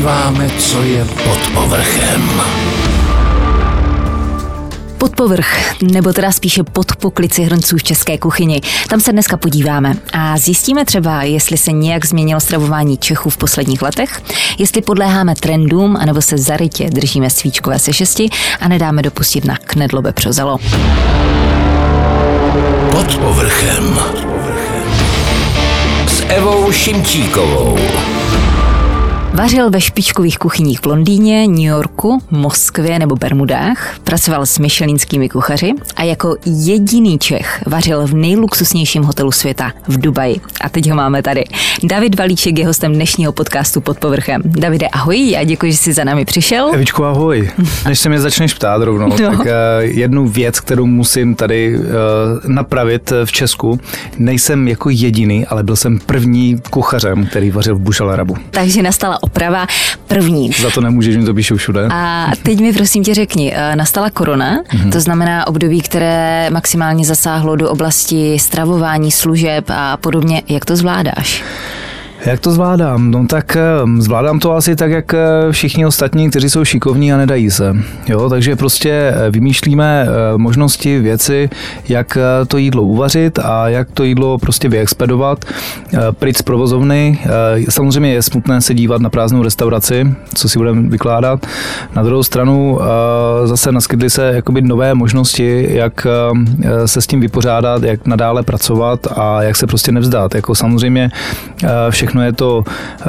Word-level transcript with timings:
podíváme, 0.00 0.50
co 0.58 0.82
je 0.82 1.04
pod 1.04 1.38
povrchem. 1.54 2.42
Pod 4.98 5.16
povrch, 5.16 5.82
nebo 5.82 6.12
teda 6.12 6.32
spíše 6.32 6.62
pod 6.62 6.96
poklici 6.96 7.42
hrnců 7.42 7.76
v 7.78 7.82
české 7.82 8.18
kuchyni. 8.18 8.60
Tam 8.88 9.00
se 9.00 9.12
dneska 9.12 9.36
podíváme 9.36 9.96
a 10.12 10.38
zjistíme 10.38 10.84
třeba, 10.84 11.22
jestli 11.22 11.56
se 11.56 11.72
nějak 11.72 12.06
změnilo 12.06 12.40
stravování 12.40 12.98
Čechů 12.98 13.30
v 13.30 13.36
posledních 13.36 13.82
letech, 13.82 14.22
jestli 14.58 14.82
podléháme 14.82 15.34
trendům, 15.34 15.96
anebo 15.96 16.22
se 16.22 16.38
zarytě 16.38 16.90
držíme 16.90 17.30
svíčkové 17.30 17.78
sešesti 17.78 18.28
a 18.60 18.68
nedáme 18.68 19.02
dopustit 19.02 19.44
na 19.44 19.56
knedlobe 19.64 20.12
přozalo. 20.12 20.58
Pod 22.90 23.16
povrchem. 23.16 23.98
S 26.06 26.22
Evou 26.28 26.72
Šimčíkovou. 26.72 27.78
Vařil 29.34 29.70
ve 29.70 29.80
špičkových 29.80 30.38
kuchyních 30.38 30.80
v 30.80 30.86
Londýně, 30.86 31.48
New 31.48 31.58
Yorku, 31.58 32.18
Moskvě 32.30 32.98
nebo 32.98 33.16
Bermudách, 33.16 33.98
pracoval 34.04 34.46
s 34.46 34.58
michelinskými 34.58 35.28
kuchaři 35.28 35.72
a 35.96 36.02
jako 36.02 36.36
jediný 36.46 37.18
Čech 37.18 37.62
vařil 37.66 38.06
v 38.06 38.14
nejluxusnějším 38.14 39.02
hotelu 39.02 39.32
světa 39.32 39.72
v 39.88 40.00
Dubaji. 40.00 40.40
A 40.60 40.68
teď 40.68 40.90
ho 40.90 40.96
máme 40.96 41.22
tady. 41.22 41.44
David 41.82 42.18
Valíček 42.18 42.58
je 42.58 42.66
hostem 42.66 42.92
dnešního 42.92 43.32
podcastu 43.32 43.80
Pod 43.80 43.98
povrchem. 43.98 44.42
Davide, 44.44 44.88
ahoj 44.88 45.36
a 45.38 45.44
děkuji, 45.44 45.72
že 45.72 45.78
jsi 45.78 45.92
za 45.92 46.04
námi 46.04 46.24
přišel. 46.24 46.70
Evičku, 46.74 47.04
ahoj. 47.04 47.50
Než 47.88 47.98
se 47.98 48.08
mě 48.08 48.20
začneš 48.20 48.54
ptát 48.54 48.82
rovnou, 48.82 49.08
no. 49.08 49.16
tak 49.16 49.40
uh, 49.40 49.46
jednu 49.80 50.28
věc, 50.28 50.60
kterou 50.60 50.86
musím 50.86 51.34
tady 51.34 51.78
uh, 51.78 51.84
napravit 52.46 53.12
v 53.24 53.32
Česku. 53.32 53.80
Nejsem 54.18 54.68
jako 54.68 54.90
jediný, 54.90 55.46
ale 55.46 55.62
byl 55.62 55.76
jsem 55.76 55.98
první 55.98 56.62
kuchařem, 56.70 57.26
který 57.26 57.50
vařil 57.50 57.76
v 57.76 57.80
Bušalarabu. 57.80 58.36
Takže 58.50 58.82
nastala 58.82 59.19
oprava 59.20 59.66
první. 60.06 60.50
Za 60.60 60.70
to 60.70 60.80
nemůžeš, 60.80 61.16
mi 61.16 61.24
to 61.24 61.34
píšu 61.34 61.56
všude. 61.56 61.88
A 61.90 62.30
teď 62.42 62.60
mi 62.60 62.72
prosím 62.72 63.04
tě 63.04 63.14
řekni, 63.14 63.52
eh, 63.54 63.76
nastala 63.76 64.10
korona, 64.10 64.62
mm-hmm. 64.62 64.92
to 64.92 65.00
znamená 65.00 65.46
období, 65.46 65.80
které 65.80 66.50
maximálně 66.50 67.04
zasáhlo 67.04 67.56
do 67.56 67.70
oblasti 67.70 68.38
stravování, 68.38 69.10
služeb 69.10 69.64
a 69.68 69.96
podobně. 69.96 70.42
Jak 70.48 70.64
to 70.64 70.76
zvládáš? 70.76 71.42
Jak 72.26 72.40
to 72.40 72.52
zvládám? 72.52 73.10
No 73.10 73.26
tak 73.26 73.56
zvládám 73.98 74.38
to 74.38 74.52
asi 74.52 74.76
tak, 74.76 74.90
jak 74.90 75.14
eh, 75.14 75.18
všichni 75.50 75.86
ostatní, 75.86 76.30
kteří 76.30 76.50
jsou 76.50 76.64
šikovní 76.64 77.12
a 77.12 77.16
nedají 77.16 77.50
se. 77.50 77.76
Jo, 78.08 78.28
takže 78.28 78.56
prostě 78.56 78.90
eh, 78.90 79.30
vymýšlíme 79.30 80.06
eh, 80.06 80.38
možnosti, 80.38 80.98
věci, 80.98 81.50
jak 81.88 82.18
to 82.48 82.58
jídlo 82.58 82.82
uvařit 82.82 83.38
a 83.38 83.68
jak 83.68 83.90
to 83.90 84.04
jídlo 84.04 84.38
prostě 84.38 84.68
vyexpedovat 84.68 85.44
pryč 86.10 86.36
z 86.36 86.42
provozovny. 86.42 87.18
Samozřejmě 87.68 88.12
je 88.12 88.22
smutné 88.22 88.60
se 88.60 88.74
dívat 88.74 89.00
na 89.02 89.10
prázdnou 89.10 89.42
restauraci, 89.42 90.14
co 90.34 90.48
si 90.48 90.58
budeme 90.58 90.88
vykládat. 90.88 91.46
Na 91.96 92.02
druhou 92.02 92.22
stranu 92.22 92.78
zase 93.44 93.72
naskytly 93.72 94.10
se 94.10 94.32
jakoby 94.34 94.62
nové 94.62 94.94
možnosti, 94.94 95.68
jak 95.70 96.06
se 96.86 97.00
s 97.00 97.06
tím 97.06 97.20
vypořádat, 97.20 97.82
jak 97.82 98.06
nadále 98.06 98.42
pracovat 98.42 99.06
a 99.16 99.42
jak 99.42 99.56
se 99.56 99.66
prostě 99.66 99.92
nevzdát. 99.92 100.34
Jako 100.34 100.54
samozřejmě 100.54 101.10
všechno 101.90 102.09
všechno 102.10 102.22
je 102.22 102.32
to, 102.32 102.64
eh, 102.66 103.06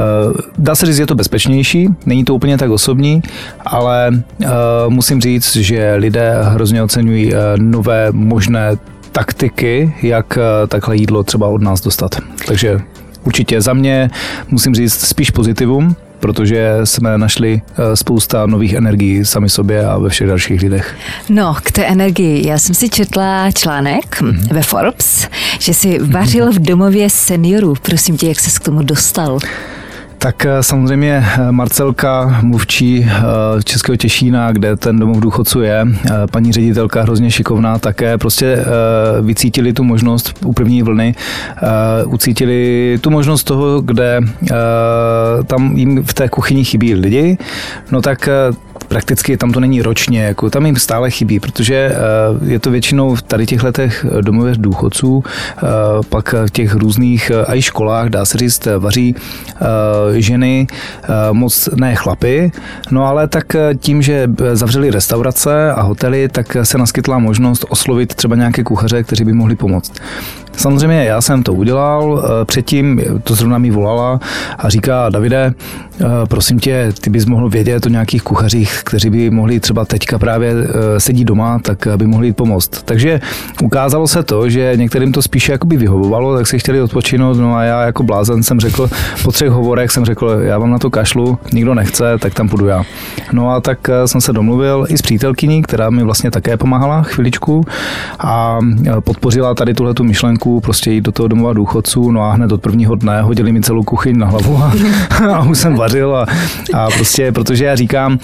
dá 0.57 0.75
se 0.75 0.85
říct, 0.85 0.99
je 0.99 1.05
to 1.05 1.15
bezpečnější, 1.15 1.89
není 2.05 2.25
to 2.25 2.35
úplně 2.35 2.57
tak 2.57 2.69
osobní, 2.69 3.21
ale 3.65 4.11
eh, 4.13 4.47
musím 4.89 5.21
říct, 5.21 5.55
že 5.55 5.95
lidé 5.97 6.37
hrozně 6.43 6.83
oceňují 6.83 7.33
eh, 7.33 7.37
nové 7.57 8.11
možné 8.11 8.77
taktiky, 9.11 9.93
jak 10.01 10.37
takhle 10.67 10.95
jídlo 10.95 11.23
třeba 11.23 11.47
od 11.47 11.61
nás 11.61 11.81
dostat. 11.81 12.15
Takže 12.47 12.79
určitě 13.23 13.61
za 13.61 13.73
mě 13.73 14.09
musím 14.49 14.75
říct 14.75 14.93
spíš 14.93 15.31
pozitivum, 15.31 15.95
protože 16.21 16.71
jsme 16.83 17.17
našli 17.17 17.61
spousta 17.93 18.45
nových 18.45 18.73
energií 18.73 19.25
sami 19.25 19.49
sobě 19.49 19.85
a 19.85 19.97
ve 19.97 20.09
všech 20.09 20.27
dalších 20.27 20.61
lidech. 20.61 20.95
No, 21.29 21.55
k 21.63 21.71
té 21.71 21.85
energii. 21.85 22.47
Já 22.47 22.57
jsem 22.57 22.75
si 22.75 22.89
četla 22.89 23.51
článek 23.51 24.21
mm-hmm. 24.21 24.53
ve 24.53 24.61
Forbes, 24.61 25.27
že 25.59 25.73
si 25.73 25.99
vařil 25.99 26.51
v 26.51 26.59
domově 26.59 27.09
seniorů. 27.09 27.73
Prosím 27.81 28.17
tě, 28.17 28.27
jak 28.27 28.39
se 28.39 28.59
k 28.59 28.63
tomu 28.63 28.83
dostal? 28.83 29.39
Tak 30.21 30.45
eh, 30.45 30.63
samozřejmě 30.63 31.25
eh, 31.25 31.51
Marcelka, 31.51 32.39
mluvčí 32.43 33.05
eh, 33.09 33.63
Českého 33.63 33.95
Těšína, 33.95 34.51
kde 34.51 34.75
ten 34.75 34.99
domov 34.99 35.19
důchodců 35.19 35.61
je, 35.61 35.85
paní 36.31 36.51
ředitelka 36.51 37.01
hrozně 37.01 37.31
šikovná, 37.31 37.79
také. 37.79 38.17
Prostě 38.17 38.65
vycítili 39.21 39.73
tu 39.73 39.83
možnost 39.83 40.33
u 40.45 40.53
první 40.53 40.83
vlny, 40.83 41.15
ucítili 42.05 42.97
tu 43.01 43.09
možnost 43.09 43.43
toho, 43.43 43.81
kde 43.81 44.19
tam 45.47 45.77
jim 45.77 46.03
v 46.03 46.13
té 46.13 46.29
kuchyni 46.29 46.65
chybí 46.65 46.93
lidi, 46.95 47.37
no 47.91 48.01
tak 48.01 48.29
prakticky 48.91 49.37
tam 49.37 49.51
to 49.51 49.59
není 49.59 49.81
ročně, 49.81 50.23
jako 50.23 50.49
tam 50.49 50.65
jim 50.65 50.75
stále 50.75 51.11
chybí, 51.11 51.39
protože 51.39 51.75
eh, 51.75 52.51
je 52.51 52.59
to 52.59 52.71
většinou 52.71 53.15
v 53.15 53.21
tady 53.21 53.45
těch 53.45 53.63
letech 53.63 54.05
domově 54.21 54.53
důchodců, 54.57 55.23
eh, 55.23 55.61
pak 56.09 56.33
v 56.33 56.49
těch 56.51 56.75
různých 56.75 57.31
eh, 57.31 57.55
i 57.55 57.61
školách, 57.61 58.09
dá 58.09 58.25
se 58.25 58.37
říct, 58.37 58.67
vaří 58.79 59.15
ženy, 60.13 60.67
moc 61.31 61.69
ne 61.75 61.95
chlapy, 61.95 62.51
no 62.91 63.05
ale 63.05 63.27
tak 63.27 63.45
tím, 63.79 64.01
že 64.01 64.27
zavřeli 64.53 64.91
restaurace 64.91 65.71
a 65.71 65.81
hotely, 65.81 66.29
tak 66.29 66.57
se 66.63 66.77
naskytla 66.77 67.19
možnost 67.19 67.65
oslovit 67.69 68.15
třeba 68.15 68.35
nějaké 68.35 68.63
kuchaře, 68.63 69.03
kteří 69.03 69.23
by 69.23 69.33
mohli 69.33 69.55
pomoct. 69.55 69.93
Samozřejmě 70.57 71.03
já 71.03 71.21
jsem 71.21 71.43
to 71.43 71.53
udělal, 71.53 72.23
předtím 72.45 73.01
to 73.23 73.35
zrovna 73.35 73.57
mi 73.57 73.71
volala 73.71 74.19
a 74.57 74.69
říká, 74.69 75.09
Davide, 75.09 75.53
prosím 76.29 76.59
tě, 76.59 76.93
ty 77.01 77.09
bys 77.09 77.25
mohl 77.25 77.49
vědět 77.49 77.85
o 77.85 77.89
nějakých 77.89 78.23
kuchařích, 78.23 78.81
kteří 78.83 79.09
by 79.09 79.29
mohli 79.29 79.59
třeba 79.59 79.85
teďka 79.85 80.19
právě 80.19 80.51
eh, 80.51 80.99
sedí 80.99 81.25
doma, 81.25 81.59
tak 81.59 81.87
by 81.97 82.07
mohli 82.07 82.27
jít 82.27 82.37
pomoct. 82.37 82.83
Takže 82.85 83.21
ukázalo 83.63 84.07
se 84.07 84.23
to, 84.23 84.49
že 84.49 84.73
některým 84.75 85.11
to 85.11 85.21
spíše 85.21 85.51
jakoby 85.51 85.77
vyhovovalo, 85.77 86.37
tak 86.37 86.47
si 86.47 86.59
chtěli 86.59 86.81
odpočinout, 86.81 87.37
no 87.37 87.55
a 87.55 87.63
já 87.63 87.81
jako 87.81 88.03
blázen 88.03 88.43
jsem 88.43 88.59
řekl, 88.59 88.89
po 89.23 89.31
třech 89.31 89.49
hovorech 89.49 89.91
jsem 89.91 90.05
řekl, 90.05 90.39
já 90.41 90.57
vám 90.57 90.71
na 90.71 90.79
to 90.79 90.89
kašlu, 90.89 91.37
nikdo 91.53 91.73
nechce, 91.73 92.17
tak 92.17 92.33
tam 92.33 92.49
půjdu 92.49 92.67
já. 92.67 92.83
No 93.31 93.49
a 93.49 93.61
tak 93.61 93.89
eh, 93.89 94.07
jsem 94.07 94.21
se 94.21 94.33
domluvil 94.33 94.85
i 94.89 94.97
s 94.97 95.01
přítelkyní, 95.01 95.61
která 95.61 95.89
mi 95.89 96.03
vlastně 96.03 96.31
také 96.31 96.57
pomáhala 96.57 97.01
chviličku 97.01 97.65
a 98.19 98.59
eh, 98.87 99.01
podpořila 99.01 99.55
tady 99.55 99.73
tuhle 99.73 99.93
tu 99.93 100.03
myšlenku, 100.03 100.40
prostě 100.63 100.91
jít 100.91 101.01
do 101.01 101.11
toho 101.11 101.27
domova 101.27 101.53
důchodců, 101.53 102.11
no 102.11 102.21
a 102.21 102.31
hned 102.31 102.51
od 102.51 102.61
prvního 102.61 102.95
dne 102.95 103.21
hodili 103.21 103.51
mi 103.51 103.61
celou 103.61 103.83
kuchyň 103.83 104.17
na 104.17 104.27
hlavu 104.27 104.57
a, 104.57 104.73
a 105.33 105.43
už 105.43 105.57
jsem 105.57 105.75
vařil 105.75 106.15
a, 106.15 106.25
a 106.73 106.87
prostě, 106.89 107.31
protože 107.31 107.65
já 107.65 107.75
říkám, 107.75 108.19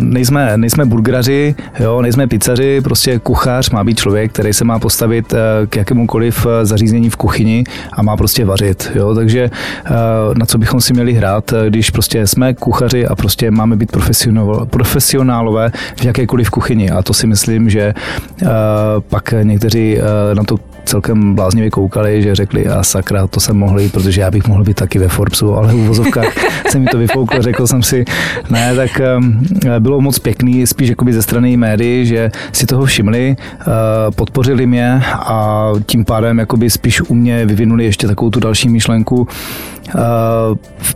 nejsme, 0.00 0.56
nejsme 0.56 0.84
burgeraři, 0.84 1.54
jo, 1.80 2.02
nejsme 2.02 2.26
pizzaři, 2.26 2.80
prostě 2.80 3.18
kuchař 3.18 3.70
má 3.70 3.84
být 3.84 3.98
člověk, 3.98 4.32
který 4.32 4.52
se 4.52 4.64
má 4.64 4.78
postavit 4.78 5.32
eh, 5.32 5.66
k 5.66 5.76
jakémukoliv 5.76 6.46
eh, 6.46 6.66
zařízení 6.66 7.10
v 7.10 7.16
kuchyni 7.16 7.64
a 7.92 8.02
má 8.02 8.16
prostě 8.16 8.44
vařit. 8.44 8.90
Jo, 8.94 9.14
takže 9.14 9.50
eh, 9.50 9.90
na 10.38 10.46
co 10.46 10.58
bychom 10.58 10.80
si 10.80 10.92
měli 10.92 11.12
hrát, 11.12 11.54
když 11.68 11.90
prostě 11.90 12.26
jsme 12.26 12.54
kuchaři 12.54 13.06
a 13.06 13.16
prostě 13.16 13.50
máme 13.50 13.76
být 13.76 13.92
profesionálové 14.70 15.70
v 15.96 16.04
jakékoliv 16.04 16.50
kuchyni. 16.50 16.90
A 16.90 17.02
to 17.02 17.14
si 17.14 17.26
myslím, 17.26 17.70
že 17.70 17.94
pak 19.08 19.34
někteří 19.42 19.98
na 20.34 20.44
to 20.44 20.56
celkem 20.88 21.34
bláznivě 21.34 21.70
koukali, 21.70 22.22
že 22.22 22.34
řekli, 22.34 22.66
a 22.66 22.82
sakra, 22.82 23.26
to 23.26 23.40
jsem 23.40 23.56
mohl 23.56 23.80
jít, 23.80 23.92
protože 23.92 24.20
já 24.20 24.30
bych 24.30 24.48
mohl 24.48 24.64
být 24.64 24.76
taky 24.76 24.98
ve 24.98 25.08
Forbesu, 25.08 25.54
ale 25.54 25.72
v 25.72 25.76
uvozovkách 25.76 26.32
se 26.68 26.78
mi 26.78 26.86
to 26.86 26.98
vyfouklo, 26.98 27.42
řekl 27.42 27.66
jsem 27.66 27.82
si, 27.82 28.04
ne, 28.50 28.74
tak 28.74 29.00
bylo 29.78 30.00
moc 30.00 30.18
pěkný, 30.18 30.66
spíš 30.66 30.88
jakoby 30.88 31.12
ze 31.12 31.22
strany 31.22 31.56
médií, 31.56 32.06
že 32.06 32.30
si 32.52 32.66
toho 32.66 32.84
všimli, 32.84 33.36
uh, 33.36 33.64
podpořili 34.14 34.66
mě 34.66 35.02
a 35.14 35.70
tím 35.86 36.04
pádem 36.04 36.38
jakoby 36.38 36.70
spíš 36.70 37.00
u 37.00 37.14
mě 37.14 37.46
vyvinuli 37.46 37.84
ještě 37.84 38.06
takovou 38.06 38.30
tu 38.30 38.40
další 38.40 38.68
myšlenku, 38.68 39.28
Eh, 39.28 39.77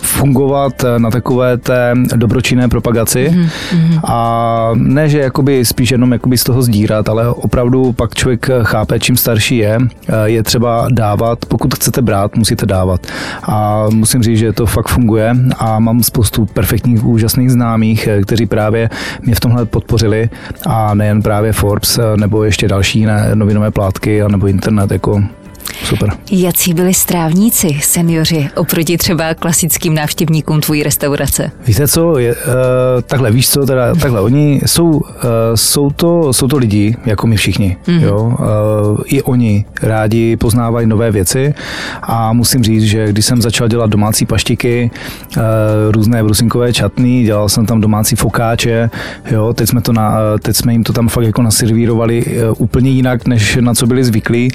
fungovat 0.01 0.85
na 0.99 1.11
takové 1.11 1.57
té 1.57 1.95
dobročinné 2.17 2.69
propagaci 2.69 3.31
mm-hmm. 3.31 4.01
a 4.05 4.71
ne, 4.75 5.09
že 5.09 5.19
jakoby 5.19 5.65
spíš 5.65 5.91
jenom 5.91 6.13
jakoby 6.13 6.39
z 6.39 6.45
toho 6.45 6.63
zdírat, 6.63 7.09
ale 7.09 7.29
opravdu 7.29 7.93
pak 7.93 8.15
člověk 8.15 8.51
chápe, 8.63 9.01
čím 9.01 9.17
starší 9.17 9.57
je, 9.57 9.79
eh, 10.09 10.13
je 10.25 10.43
třeba 10.43 10.87
dávat, 10.91 11.39
pokud 11.49 11.75
chcete 11.75 12.03
brát, 12.03 12.37
musíte 12.37 12.67
dávat. 12.67 13.07
A 13.43 13.87
musím 13.91 14.23
říct, 14.23 14.39
že 14.39 14.53
to 14.53 14.67
fakt 14.67 14.89
funguje 14.89 15.37
a 15.59 15.79
mám 15.79 16.03
spoustu 16.03 16.47
perfektních, 16.47 17.05
úžasných 17.05 17.51
známých, 17.51 18.07
eh, 18.07 18.23
kteří 18.23 18.47
právě 18.47 18.91
mě 19.23 19.35
v 19.35 19.41
tomhle 19.41 19.65
podpořili 19.67 20.31
a 20.67 20.95
nejen 20.95 21.23
právě 21.23 21.53
Forbes 21.53 21.99
nebo 22.17 22.45
ještě 22.45 22.69
další 22.69 23.07
ne, 23.07 23.31
novinové 23.35 23.71
plátky 23.71 24.23
nebo 24.29 24.47
internet, 24.47 24.91
jako 24.91 25.23
super. 25.85 26.11
Jací 26.31 26.75
byli 26.75 26.95
strávníci, 26.95 27.81
seniori, 27.83 28.49
oproti 28.57 28.99
třeba 28.99 29.35
klasickým 29.35 29.95
návštěvníkům 29.95 30.61
tvojí 30.61 30.83
restaurace? 30.83 31.51
Víte 31.67 31.89
co, 31.89 32.19
je, 32.19 32.35
uh, 32.35 32.41
takhle, 33.07 33.31
víš 33.31 33.49
co, 33.49 33.67
teda, 33.67 33.95
takhle, 33.95 34.21
oni 34.21 34.61
jsou, 34.67 34.89
uh, 34.91 35.01
jsou, 35.55 35.91
to, 35.91 36.33
jsou 36.33 36.49
to 36.49 36.57
lidi, 36.57 36.97
jako 37.05 37.27
my 37.27 37.37
všichni, 37.37 37.77
mm-hmm. 37.87 38.03
jo, 38.03 38.37
uh, 38.39 39.01
i 39.05 39.23
oni 39.23 39.65
rádi 39.83 40.37
poznávají 40.37 40.87
nové 40.87 41.11
věci 41.11 41.55
a 42.03 42.33
musím 42.33 42.65
říct, 42.65 42.83
že 42.83 43.09
když 43.09 43.27
jsem 43.27 43.43
začal 43.43 43.69
dělat 43.69 43.91
domácí 43.91 44.27
paštiky, 44.27 44.91
uh, 45.37 45.43
různé 45.91 46.23
brusinkové 46.23 46.73
čatny, 46.73 47.23
dělal 47.23 47.49
jsem 47.49 47.67
tam 47.67 47.81
domácí 47.81 48.17
fokáče, 48.17 48.91
jo, 49.31 49.53
teď 49.53 49.69
jsme, 49.69 49.81
to 49.81 49.93
na, 49.93 50.13
teď 50.43 50.57
jsme 50.57 50.73
jim 50.73 50.85
to 50.85 50.93
tam 50.93 51.09
fakt 51.09 51.25
jako 51.25 51.43
naservírovali 51.43 52.25
uh, 52.25 52.55
úplně 52.59 52.91
jinak, 52.91 53.27
než 53.27 53.59
na 53.61 53.75
co 53.75 53.87
byli 53.87 54.05
zvyklí, 54.05 54.51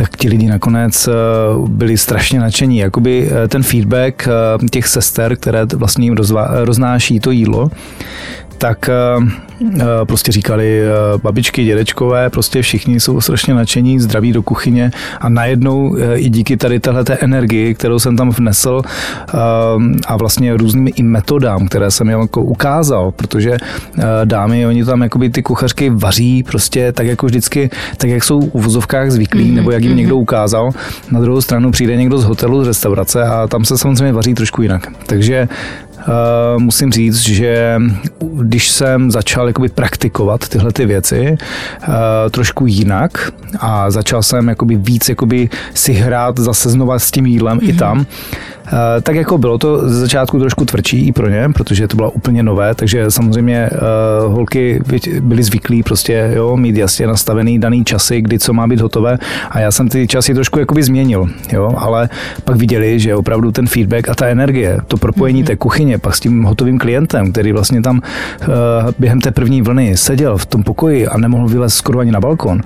tak 0.00 0.16
ti 0.16 0.28
lidi 0.28 0.48
nakonec 0.48 1.08
eh, 1.08 1.12
byli 1.68 1.98
strašně 1.98 2.40
nadšení. 2.40 2.78
Jakoby 2.78 3.30
eh, 3.30 3.48
ten 3.48 3.62
feedback 3.62 4.28
eh, 4.28 4.68
těch 4.68 4.88
sester, 4.88 5.36
které 5.36 5.64
vlastně 5.64 6.06
jim 6.06 6.16
roznáší 6.64 7.20
to 7.20 7.30
jídlo, 7.30 7.70
tak 8.60 8.88
eh, 8.88 8.94
eh, 9.80 9.84
prostě 10.04 10.32
říkali 10.32 10.80
eh, 10.82 11.18
babičky, 11.22 11.64
dědečkové, 11.64 12.30
prostě 12.30 12.62
všichni 12.62 13.00
jsou 13.00 13.20
strašně 13.20 13.54
nadšení, 13.54 14.00
zdraví 14.00 14.32
do 14.32 14.42
kuchyně 14.42 14.90
a 15.20 15.28
najednou 15.28 15.96
i 16.14 16.30
díky 16.30 16.56
tady 16.56 16.80
téhleté 16.80 17.14
energii, 17.14 17.74
kterou 17.74 17.98
jsem 17.98 18.16
tam 18.16 18.30
vnesl 18.30 18.82
a 20.06 20.16
vlastně 20.16 20.56
různými 20.56 20.90
i 20.90 21.02
metodám, 21.02 21.68
které 21.68 21.90
jsem 21.90 22.08
jim 22.08 22.20
jako 22.20 22.42
ukázal, 22.42 23.12
protože 23.12 23.56
dámy, 24.24 24.66
oni 24.66 24.84
tam 24.84 25.02
jakoby 25.02 25.30
ty 25.30 25.42
kuchařky 25.42 25.90
vaří 25.90 26.42
prostě 26.42 26.92
tak 26.92 27.06
jako 27.06 27.26
vždycky, 27.26 27.70
tak 27.96 28.10
jak 28.10 28.24
jsou 28.24 28.40
v 28.40 28.62
vozovkách 28.62 29.10
zvyklí, 29.10 29.44
mm-hmm. 29.44 29.54
nebo 29.54 29.70
jak 29.70 29.82
jim 29.82 29.96
někdo 29.96 30.16
ukázal. 30.16 30.70
Na 31.10 31.20
druhou 31.20 31.40
stranu 31.40 31.70
přijde 31.70 31.96
někdo 31.96 32.18
z 32.18 32.24
hotelu, 32.24 32.64
z 32.64 32.66
restaurace 32.66 33.24
a 33.24 33.46
tam 33.46 33.64
se 33.64 33.78
samozřejmě 33.78 34.12
vaří 34.12 34.34
trošku 34.34 34.62
jinak. 34.62 34.86
Takže 35.06 35.48
musím 36.58 36.92
říct, 36.92 37.20
že 37.20 37.80
když 38.40 38.70
jsem 38.70 39.10
začal 39.10 39.46
jakoby 39.46 39.68
praktikovat 39.68 40.48
tyhle 40.48 40.72
ty 40.72 40.86
věci 40.86 41.36
uh, 41.88 41.94
trošku 42.30 42.66
jinak 42.66 43.32
a 43.60 43.90
začal 43.90 44.22
jsem 44.22 44.48
jakoby 44.48 44.76
víc 44.76 45.08
jakoby 45.08 45.48
si 45.74 45.92
hrát 45.92 46.38
zase 46.38 46.70
znova 46.70 46.98
s 46.98 47.10
tím 47.10 47.26
jídlem 47.26 47.58
mm-hmm. 47.58 47.68
i 47.68 47.72
mhm. 47.72 47.78
tam, 47.78 48.06
Eh, 48.72 49.00
tak 49.00 49.16
jako 49.16 49.38
bylo 49.38 49.58
to 49.58 49.88
ze 49.88 50.00
začátku 50.00 50.38
trošku 50.38 50.64
tvrdší 50.64 51.06
i 51.06 51.12
pro 51.12 51.28
ně, 51.28 51.48
protože 51.54 51.88
to 51.88 51.96
bylo 51.96 52.10
úplně 52.10 52.42
nové, 52.42 52.74
takže 52.74 53.10
samozřejmě 53.10 53.70
uh, 53.72 54.34
holky 54.34 54.82
byly 55.20 55.42
zvyklí 55.42 55.82
prostě 55.82 56.32
jo, 56.34 56.56
mít 56.56 56.76
jasně 56.76 57.06
nastavený 57.06 57.58
daný 57.58 57.84
časy, 57.84 58.22
kdy 58.22 58.38
co 58.38 58.52
má 58.52 58.66
být 58.66 58.80
hotové 58.80 59.18
a 59.50 59.60
já 59.60 59.70
jsem 59.70 59.88
ty 59.88 60.06
časy 60.06 60.34
trošku 60.34 60.58
jakoby 60.58 60.82
změnil, 60.82 61.26
jo, 61.52 61.74
ale 61.78 62.08
pak 62.44 62.56
viděli, 62.56 63.00
že 63.00 63.14
opravdu 63.14 63.52
ten 63.52 63.66
feedback 63.66 64.08
a 64.08 64.14
ta 64.14 64.26
energie, 64.26 64.78
to 64.88 64.96
propojení 64.96 65.42
mm-hmm. 65.42 65.46
té 65.46 65.56
kuchyně, 65.56 65.89
pak 65.98 66.14
s 66.14 66.20
tím 66.20 66.42
hotovým 66.42 66.78
klientem, 66.78 67.32
který 67.32 67.52
vlastně 67.52 67.82
tam 67.82 68.02
uh, 68.40 68.54
během 68.98 69.20
té 69.20 69.30
první 69.30 69.62
vlny 69.62 69.96
seděl 69.96 70.36
v 70.36 70.46
tom 70.46 70.62
pokoji 70.62 71.06
a 71.06 71.18
nemohl 71.18 71.48
vylézt 71.48 71.76
skoro 71.76 71.98
ani 71.98 72.12
na 72.12 72.20
balkon, 72.20 72.60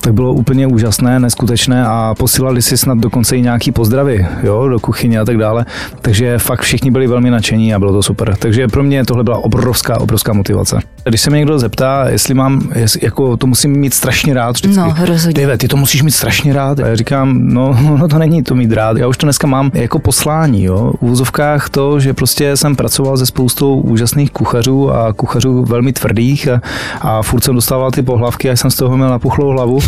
tak 0.00 0.14
bylo 0.14 0.32
úplně 0.32 0.66
úžasné, 0.66 1.20
neskutečné 1.20 1.86
a 1.86 2.14
posílali 2.18 2.62
si 2.62 2.76
snad 2.76 2.98
dokonce 2.98 3.36
i 3.36 3.42
nějaký 3.42 3.72
pozdravy 3.72 4.26
jo, 4.42 4.68
do 4.68 4.80
kuchyně 4.80 5.20
a 5.20 5.24
tak 5.24 5.36
dále. 5.36 5.66
Takže 6.02 6.38
fakt 6.38 6.60
všichni 6.60 6.90
byli 6.90 7.06
velmi 7.06 7.30
nadšení 7.30 7.74
a 7.74 7.78
bylo 7.78 7.92
to 7.92 8.02
super. 8.02 8.36
Takže 8.38 8.68
pro 8.68 8.82
mě 8.82 9.04
tohle 9.04 9.24
byla 9.24 9.44
obrovská, 9.44 10.00
obrovská 10.00 10.32
motivace. 10.32 10.78
Když 11.04 11.20
se 11.20 11.30
mě 11.30 11.38
někdo 11.38 11.58
zeptá, 11.58 12.08
jestli 12.08 12.34
mám, 12.34 12.68
jestli, 12.74 13.00
jako 13.02 13.36
to 13.36 13.46
musím 13.46 13.70
mít 13.70 13.94
strašně 13.94 14.34
rád 14.34 14.56
vždycky. 14.56 14.78
No, 14.78 14.94
rozhodně. 15.04 15.42
Dave, 15.42 15.58
ty 15.58 15.68
to 15.68 15.76
musíš 15.76 16.02
mít 16.02 16.10
strašně 16.10 16.52
rád. 16.52 16.80
A 16.80 16.86
já 16.86 16.96
říkám, 16.96 17.38
no, 17.42 17.78
no 17.98 18.08
to 18.08 18.18
není 18.18 18.42
to 18.42 18.54
mít 18.54 18.72
rád. 18.72 18.96
Já 18.96 19.08
už 19.08 19.16
to 19.16 19.26
dneska 19.26 19.46
mám 19.46 19.70
jako 19.74 19.98
poslání. 19.98 20.64
Jo. 20.64 20.92
V 21.00 21.02
úzovkách 21.02 21.68
to, 21.68 22.00
že 22.00 22.14
prostě 22.14 22.56
jsem 22.56 22.76
pracoval 22.76 23.16
se 23.16 23.26
spoustou 23.26 23.80
úžasných 23.80 24.30
kuchařů 24.30 24.92
a 24.92 25.12
kuchařů 25.12 25.64
velmi 25.64 25.92
tvrdých 25.92 26.48
a, 26.48 26.60
a 27.00 27.22
furt 27.22 27.44
jsem 27.44 27.54
dostával 27.54 27.90
ty 27.90 28.02
pohlavky 28.02 28.50
a 28.50 28.56
jsem 28.56 28.70
z 28.70 28.76
toho 28.76 28.96
měl 28.96 29.10
napuchlou 29.10 29.48
hlavu, 29.48 29.78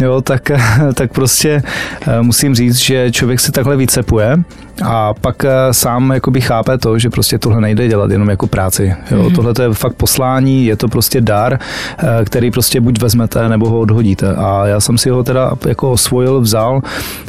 jo, 0.00 0.20
tak, 0.20 0.50
tak 0.94 1.12
prostě 1.12 1.62
eh, 2.06 2.22
musím 2.22 2.54
říct, 2.54 2.76
že 2.76 3.12
člověk 3.12 3.40
se 3.40 3.52
takhle 3.52 3.76
vycepuje 3.76 4.36
a 4.82 5.14
pak 5.14 5.44
eh, 5.44 5.50
sám 5.70 6.10
jakoby 6.10 6.40
chápe 6.40 6.78
to, 6.78 6.98
že 6.98 7.10
prostě 7.10 7.38
tohle 7.38 7.60
nejde 7.60 7.88
dělat 7.88 8.10
jenom 8.10 8.28
jako 8.28 8.46
práci. 8.46 8.94
Jo? 9.10 9.22
Mm-hmm. 9.22 9.34
Tohle 9.34 9.54
to 9.54 9.62
je 9.62 9.74
fakt 9.74 9.94
poslání, 9.94 10.66
je 10.66 10.76
to 10.76 10.88
prostě 10.88 11.20
dar, 11.20 11.58
eh, 11.98 12.24
který 12.24 12.50
prostě 12.50 12.80
buď 12.80 13.02
vezmete, 13.02 13.48
nebo 13.48 13.68
ho 13.68 13.80
odhodíte. 13.80 14.34
A 14.36 14.66
já 14.66 14.80
jsem 14.80 14.98
si 14.98 15.10
ho 15.10 15.24
teda 15.24 15.52
jako 15.68 15.90
osvojil, 15.90 16.40
vzal. 16.40 16.80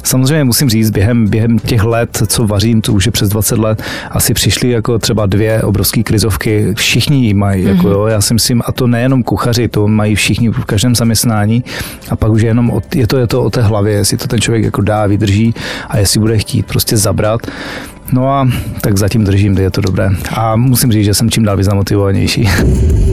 Samozřejmě 0.03 0.43
musím 0.43 0.69
říct, 0.69 0.89
během, 0.89 1.27
během 1.27 1.59
těch 1.59 1.83
let, 1.83 2.23
co 2.27 2.47
vařím, 2.47 2.81
to 2.81 2.93
už 2.93 3.05
je 3.05 3.11
přes 3.11 3.29
20 3.29 3.59
let, 3.59 3.83
asi 4.11 4.33
přišly 4.33 4.69
jako 4.69 4.99
třeba 4.99 5.25
dvě 5.25 5.61
obrovské 5.61 6.03
krizovky. 6.03 6.73
Všichni 6.75 7.25
ji 7.25 7.33
mají, 7.33 7.63
mm-hmm. 7.63 7.69
jako 7.69 7.87
mhm. 7.87 7.91
jo, 7.91 8.05
já 8.05 8.21
si 8.21 8.33
myslím, 8.33 8.61
a 8.65 8.71
to 8.71 8.87
nejenom 8.87 9.23
kuchaři, 9.23 9.67
to 9.67 9.87
mají 9.87 10.15
všichni 10.15 10.49
v 10.49 10.65
každém 10.65 10.95
zaměstnání. 10.95 11.63
A 12.09 12.15
pak 12.19 12.31
už 12.31 12.41
je 12.41 12.47
jenom, 12.47 12.69
o, 12.69 12.81
je 12.95 13.07
to, 13.07 13.17
je 13.17 13.27
to 13.27 13.43
o 13.43 13.49
té 13.49 13.61
hlavě, 13.61 13.93
jestli 13.93 14.17
to 14.17 14.27
ten 14.27 14.41
člověk 14.41 14.63
jako 14.63 14.81
dá, 14.81 15.07
vydrží 15.07 15.55
a 15.87 15.97
jestli 15.97 16.19
bude 16.19 16.37
chtít 16.37 16.65
prostě 16.65 16.97
zabrat. 16.97 17.41
No 18.11 18.29
a 18.29 18.47
tak 18.81 18.97
zatím 18.97 19.23
držím, 19.23 19.53
kde 19.53 19.63
je 19.63 19.71
to 19.71 19.81
dobré. 19.81 20.09
A 20.35 20.55
musím 20.55 20.91
říct, 20.91 21.05
že 21.05 21.13
jsem 21.13 21.29
čím 21.29 21.43
dál 21.43 21.57
víc 21.57 21.65
zamotivovanější. 21.65 22.49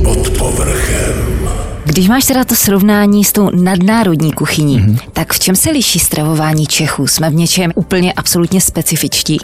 Pod 0.03 0.31
povrchem. 0.38 1.37
Když 1.85 2.08
máš 2.08 2.25
teda 2.25 2.44
to 2.44 2.55
srovnání 2.55 3.25
s 3.25 3.32
tou 3.32 3.50
nadnárodní 3.50 4.32
kuchyní, 4.32 4.81
mm-hmm. 4.81 4.99
tak 5.12 5.32
v 5.32 5.38
čem 5.38 5.56
se 5.56 5.70
liší 5.70 5.99
stravování 5.99 6.67
Čechů? 6.67 7.06
Jsme 7.06 7.31
v 7.31 7.35
něčem 7.35 7.73
úplně 7.75 8.12
absolutně 8.12 8.61
specifičtí? 8.61 9.38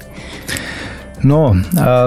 No, 1.25 1.55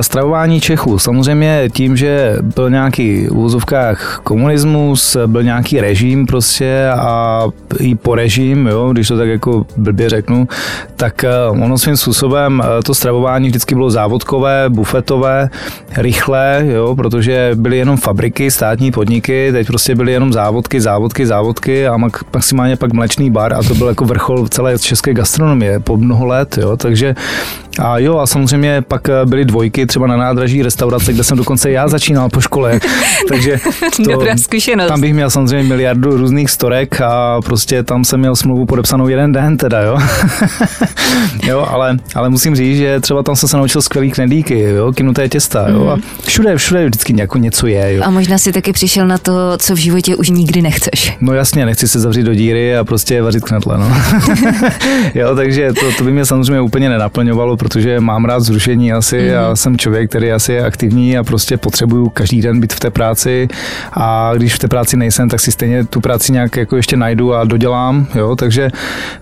stravování 0.01 0.61
Čechů. 0.61 0.99
Samozřejmě 0.99 1.69
tím, 1.73 1.97
že 1.97 2.37
byl 2.55 2.69
nějaký 2.69 3.27
v 3.27 3.37
úzovkách 3.37 4.19
komunismus, 4.23 5.17
byl 5.27 5.43
nějaký 5.43 5.81
režim 5.81 6.25
prostě 6.25 6.89
a 6.89 7.41
i 7.79 7.95
po 7.95 8.15
režim, 8.15 8.67
jo, 8.67 8.89
když 8.91 9.07
to 9.07 9.17
tak 9.17 9.27
jako 9.27 9.65
blbě 9.77 10.09
řeknu, 10.09 10.47
tak 10.95 11.23
eh, 11.23 11.29
ono 11.49 11.77
svým 11.77 11.97
způsobem 11.97 12.61
eh, 12.63 12.83
to 12.83 12.93
stravování 12.93 13.47
vždycky 13.47 13.75
bylo 13.75 13.89
závodkové, 13.89 14.65
bufetové, 14.69 15.49
rychlé, 15.97 16.63
jo, 16.67 16.95
protože 16.95 17.51
byly 17.55 17.77
jenom 17.77 17.97
fabriky, 17.97 18.51
státní 18.51 18.91
podniky, 18.91 19.49
teď 19.51 19.67
prostě 19.67 19.95
byly 19.95 20.11
jenom 20.11 20.33
závodky, 20.33 20.81
závodky, 20.81 21.25
závodky 21.25 21.87
a 21.87 21.97
maximálně 22.33 22.75
pak 22.75 22.93
mlečný 22.93 23.31
bar 23.31 23.53
a 23.53 23.63
to 23.63 23.75
byl 23.75 23.87
jako 23.87 24.05
vrchol 24.05 24.47
celé 24.47 24.79
české 24.79 25.13
gastronomie 25.13 25.79
po 25.79 25.97
mnoho 25.97 26.25
let, 26.25 26.57
jo, 26.57 26.77
takže 26.77 27.15
a 27.79 27.97
jo, 27.97 28.17
a 28.17 28.27
samozřejmě 28.27 28.81
pak 28.81 29.04
byly 29.25 29.45
dvojky 29.45 29.85
třeba 29.85 30.07
na 30.07 30.17
nádraží 30.17 30.63
restaurace, 30.63 31.13
kde 31.13 31.23
jsem 31.23 31.37
dokonce 31.37 31.71
já 31.71 31.87
začínal 31.87 32.29
po 32.29 32.41
škole. 32.41 32.79
Takže 33.29 33.59
to, 33.95 34.03
Dobrá 34.11 34.37
zkušenost. 34.37 34.87
tam 34.87 35.01
bych 35.01 35.13
měl 35.13 35.29
samozřejmě 35.29 35.67
miliardu 35.67 36.17
různých 36.17 36.49
storek 36.49 37.01
a 37.01 37.41
prostě 37.41 37.83
tam 37.83 38.05
jsem 38.05 38.19
měl 38.19 38.35
smlouvu 38.35 38.65
podepsanou 38.65 39.07
jeden 39.07 39.31
den 39.31 39.57
teda, 39.57 39.81
jo. 39.81 39.99
jo, 41.43 41.67
ale, 41.69 41.97
ale 42.15 42.29
musím 42.29 42.55
říct, 42.55 42.77
že 42.77 42.99
třeba 42.99 43.23
tam 43.23 43.35
jsem 43.35 43.49
se 43.49 43.57
naučil 43.57 43.81
skvělý 43.81 44.11
knedlíky, 44.11 44.59
jo, 44.59 44.93
kinuté 44.93 45.29
těsta, 45.29 45.69
jo, 45.69 45.87
a 45.87 45.95
mhm. 45.95 46.03
všude, 46.27 46.57
všude 46.57 46.85
vždycky 46.85 47.13
jako 47.17 47.37
něco 47.37 47.67
je, 47.67 47.95
jo. 47.95 48.03
A 48.05 48.09
možná 48.09 48.37
si 48.37 48.51
taky 48.51 48.73
přišel 48.73 49.07
na 49.07 49.17
to, 49.17 49.57
co 49.57 49.75
v 49.75 49.77
životě 49.77 50.15
už 50.15 50.29
nikdy 50.29 50.61
nechceš. 50.61 51.17
No 51.21 51.33
jasně, 51.33 51.65
nechci 51.65 51.87
se 51.87 51.99
zavřít 51.99 52.23
do 52.23 52.33
díry 52.33 52.77
a 52.77 52.83
prostě 52.83 53.21
vařit 53.21 53.43
knetle, 53.43 53.77
no. 53.77 53.91
jo, 55.15 55.35
takže 55.35 55.73
to, 55.73 55.91
to 55.97 56.03
by 56.03 56.11
mě 56.11 56.25
samozřejmě 56.25 56.61
úplně 56.61 56.89
nenaplňovalo, 56.89 57.57
protože 57.57 57.99
mám 57.99 58.25
rád 58.25 58.39
zrušení 58.39 58.93
asi 58.95 59.29
mm. 59.29 59.37
a 59.37 59.55
jsem 59.55 59.77
člověk, 59.77 60.09
který 60.09 60.31
asi 60.31 60.53
je 60.53 60.65
aktivní 60.65 61.17
a 61.17 61.23
prostě 61.23 61.57
potřebuju 61.57 62.09
každý 62.09 62.41
den 62.41 62.59
být 62.61 62.73
v 62.73 62.79
té 62.79 62.89
práci 62.89 63.47
a 63.93 64.31
když 64.35 64.55
v 64.55 64.59
té 64.59 64.67
práci 64.67 64.97
nejsem, 64.97 65.29
tak 65.29 65.39
si 65.39 65.51
stejně 65.51 65.83
tu 65.83 66.01
práci 66.01 66.31
nějak 66.31 66.57
jako 66.57 66.75
ještě 66.75 66.97
najdu 66.97 67.33
a 67.33 67.43
dodělám, 67.43 68.07
jo, 68.15 68.35
takže 68.35 68.71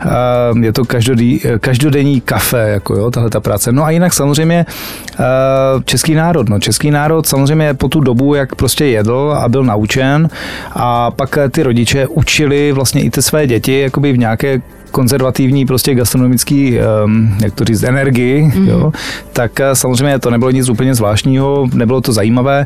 uh, 0.06 0.64
je 0.64 0.74
to 0.74 0.86
každodenní, 0.86 1.42
každodenní 1.60 2.22
kafe, 2.22 2.70
jako 2.70 2.96
jo, 2.96 3.12
tahle 3.12 3.30
ta 3.30 3.40
práce. 3.40 3.72
No 3.72 3.84
a 3.84 3.90
jinak 3.90 4.14
samozřejmě 4.14 4.66
uh, 5.20 5.84
český 5.86 6.14
národ, 6.16 6.50
no 6.50 6.60
český 6.60 6.92
národ 6.92 7.26
samozřejmě 7.28 7.74
po 7.74 7.88
tu 7.88 8.00
dobu, 8.00 8.36
jak 8.36 8.56
prostě 8.56 8.86
jedl 8.86 9.36
a 9.38 9.50
byl 9.50 9.64
naučen 9.64 10.30
a 10.72 11.12
pak 11.12 11.38
ty 11.52 11.64
rodiče 11.64 12.08
učili 12.08 12.72
vlastně 12.72 13.04
i 13.04 13.10
ty 13.10 13.22
své 13.22 13.48
děti 13.48 13.80
jakoby 13.80 14.14
v 14.14 14.18
nějaké 14.18 14.62
konzervativní 14.94 15.66
prostě 15.66 15.96
gastronomický, 15.96 16.78
um, 17.06 17.38
jak 17.44 17.54
to 17.54 17.64
říct, 17.64 17.84
energii, 17.84 18.52
mm. 18.56 18.68
jo, 18.68 18.92
tak 19.34 19.60
eh, 19.60 19.76
samozřejmě 19.76 20.20
to 20.20 20.30
nebylo 20.30 20.52
nic 20.52 20.70
úplně 20.70 20.96
zvláštního, 20.96 21.68
nebylo 21.74 22.02
to 22.02 22.14
zajímavé 22.14 22.66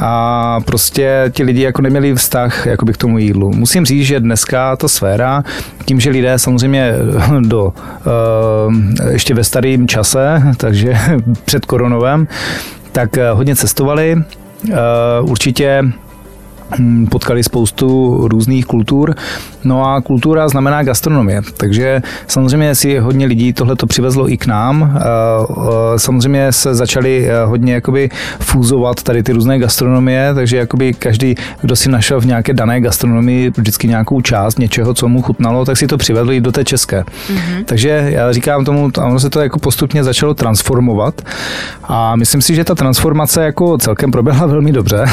a 0.00 0.60
prostě 0.64 1.30
ti 1.30 1.42
lidi 1.42 1.62
jako 1.62 1.82
neměli 1.82 2.14
vztah 2.14 2.66
jakoby 2.66 2.92
k 2.92 2.96
tomu 2.96 3.18
jídlu. 3.18 3.52
Musím 3.52 3.84
říct, 3.84 4.06
že 4.06 4.20
dneska 4.20 4.76
ta 4.76 4.88
sféra, 4.88 5.44
tím, 5.84 6.00
že 6.00 6.10
lidé 6.10 6.38
samozřejmě 6.38 6.92
do 7.40 7.64
uh, 7.64 7.72
ještě 9.10 9.34
ve 9.34 9.44
starém 9.44 9.88
čase, 9.88 10.42
takže 10.56 10.94
před 11.44 11.64
koronovém, 11.64 12.28
tak 12.92 13.18
eh, 13.18 13.30
hodně 13.30 13.56
cestovali, 13.56 14.16
uh, 14.16 15.30
určitě 15.30 15.82
potkali 17.10 17.42
spoustu 17.42 18.18
různých 18.28 18.66
kultur. 18.66 19.14
No 19.64 19.86
a 19.86 20.00
kultura 20.00 20.48
znamená 20.48 20.82
gastronomie, 20.82 21.42
takže 21.56 22.02
samozřejmě 22.26 22.74
si 22.74 22.98
hodně 22.98 23.26
lidí 23.26 23.52
tohle 23.52 23.76
to 23.76 23.86
přivezlo 23.86 24.32
i 24.32 24.36
k 24.36 24.46
nám. 24.46 24.98
Samozřejmě 25.96 26.52
se 26.52 26.74
začali 26.74 27.28
hodně 27.44 27.74
jakoby 27.74 28.10
fúzovat 28.40 29.02
tady 29.02 29.22
ty 29.22 29.32
různé 29.32 29.58
gastronomie, 29.58 30.34
takže 30.34 30.56
jakoby 30.56 30.92
každý, 30.92 31.34
kdo 31.60 31.76
si 31.76 31.90
našel 31.90 32.20
v 32.20 32.26
nějaké 32.26 32.54
dané 32.54 32.80
gastronomii 32.80 33.50
vždycky 33.56 33.88
nějakou 33.88 34.20
část 34.20 34.58
něčeho, 34.58 34.94
co 34.94 35.08
mu 35.08 35.22
chutnalo, 35.22 35.64
tak 35.64 35.76
si 35.76 35.86
to 35.86 35.98
přivedli 35.98 36.40
do 36.40 36.52
té 36.52 36.64
české. 36.64 37.00
Mm-hmm. 37.02 37.64
Takže 37.64 37.88
já 38.08 38.32
říkám 38.32 38.64
tomu, 38.64 38.90
ono 38.98 39.20
se 39.20 39.30
to 39.30 39.40
jako 39.40 39.58
postupně 39.58 40.04
začalo 40.04 40.34
transformovat 40.34 41.22
a 41.84 42.16
myslím 42.16 42.42
si, 42.42 42.54
že 42.54 42.64
ta 42.64 42.74
transformace 42.74 43.44
jako 43.44 43.78
celkem 43.78 44.10
proběhla 44.10 44.46
velmi 44.46 44.72
dobře. 44.72 45.04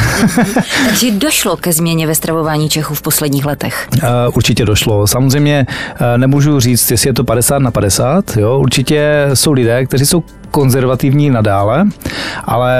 Takže 0.86 1.12
došlo 1.12 1.49
ke 1.58 1.74
změně 1.74 2.08
ve 2.08 2.15
stravování 2.15 2.70
Čechů 2.70 2.94
v 2.94 3.01
posledních 3.01 3.46
letech? 3.46 3.88
Uh, 3.94 4.10
určitě 4.34 4.65
došlo. 4.65 5.08
Samozřejmě 5.08 5.65
uh, 5.70 6.08
nemůžu 6.18 6.60
říct, 6.60 6.91
jestli 6.91 7.10
je 7.10 7.13
to 7.13 7.24
50 7.24 7.60
na 7.60 7.72
50. 7.72 8.38
Jo? 8.38 8.60
Určitě 8.60 9.29
jsou 9.34 9.51
lidé, 9.51 9.86
kteří 9.86 10.06
jsou 10.06 10.24
konzervativní 10.51 11.29
nadále, 11.29 11.86
ale 12.44 12.77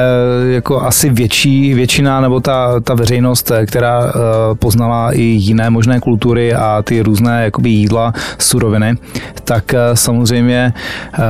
jako 0.50 0.82
asi 0.82 1.10
větší 1.10 1.74
většina 1.74 2.22
nebo 2.22 2.40
ta, 2.40 2.80
ta 2.80 2.94
veřejnost, 2.94 3.52
která 3.66 4.00
uh, 4.00 4.12
poznala 4.60 5.12
i 5.12 5.22
jiné 5.22 5.70
možné 5.70 6.00
kultury 6.00 6.54
a 6.54 6.82
ty 6.84 7.02
různé 7.02 7.44
jakoby 7.44 7.70
jídla, 7.70 8.14
suroviny, 8.40 8.98
tak 9.44 9.76
samozřejmě 9.94 10.74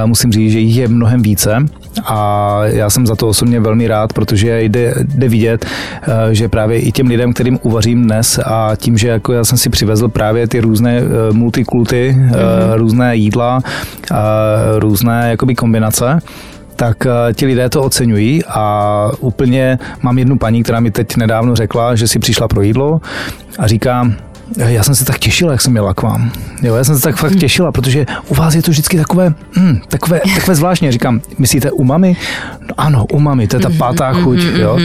musím 0.06 0.32
říct, 0.32 0.52
že 0.52 0.60
jich 0.60 0.78
je 0.78 0.88
mnohem 0.88 1.22
více 1.22 1.66
a 2.06 2.60
já 2.66 2.90
jsem 2.90 3.08
za 3.08 3.16
to 3.16 3.28
osobně 3.28 3.60
velmi 3.60 3.88
rád, 3.88 4.14
protože 4.14 4.62
jde, 4.62 4.94
jde 5.02 5.30
vidět, 5.30 5.66
eh, 6.02 6.36
že 6.36 6.50
právě 6.50 6.80
i 6.80 6.92
těm 6.92 7.08
lidem, 7.08 7.34
kterým 7.34 7.60
uvařím 7.64 8.04
dnes 8.04 8.40
a 8.46 8.72
tím, 8.78 8.98
že 8.98 9.08
jako 9.08 9.34
já 9.34 9.44
jsem 9.44 9.58
si 9.58 9.70
přivezl 9.70 10.08
právě 10.08 10.48
ty 10.48 10.60
různé 10.60 10.98
eh, 10.98 11.34
multikulty, 11.34 12.16
mm-hmm. 12.18 12.74
různé 12.76 13.16
jídla, 13.16 13.62
různé 14.78 15.30
jakoby 15.30 15.56
kombinace, 15.56 16.20
tak 16.76 17.08
ti 17.34 17.46
lidé 17.46 17.70
to 17.70 17.84
oceňují 17.84 18.44
a 18.46 19.08
úplně 19.20 19.80
mám 20.02 20.18
jednu 20.18 20.38
paní, 20.38 20.64
která 20.64 20.80
mi 20.80 20.92
teď 20.92 21.18
nedávno 21.18 21.56
řekla, 21.56 21.96
že 21.96 22.08
si 22.08 22.20
přišla 22.20 22.48
pro 22.48 22.62
jídlo 22.62 23.02
a 23.60 23.68
říká, 23.68 24.12
já 24.58 24.84
jsem 24.84 24.96
se 24.96 25.06
tak 25.06 25.20
těšila, 25.20 25.52
jak 25.52 25.62
jsem 25.62 25.76
jela 25.76 25.94
k 25.94 26.02
vám. 26.02 26.32
Jo, 26.62 26.76
já 26.76 26.84
jsem 26.84 26.96
se 26.96 27.02
tak 27.02 27.16
fakt 27.18 27.32
hmm. 27.32 27.40
těšila, 27.40 27.72
protože 27.72 28.06
u 28.28 28.36
vás 28.36 28.56
je 28.56 28.62
to 28.62 28.72
vždycky 28.72 28.98
takové, 28.98 29.34
mm, 29.58 29.80
takové, 29.88 30.22
takové 30.36 30.56
zvláštně. 30.56 30.92
Říkám, 30.92 31.22
myslíte 31.38 31.72
umami? 31.72 32.16
No, 32.62 32.74
ano, 32.78 33.06
umami, 33.06 33.48
to 33.48 33.56
je 33.56 33.60
ta 33.60 33.70
mhm, 33.70 33.78
pátá 33.78 34.12
mhm, 34.12 34.24
chuť, 34.24 34.38
mhm, 34.38 34.62
jo. 34.62 34.78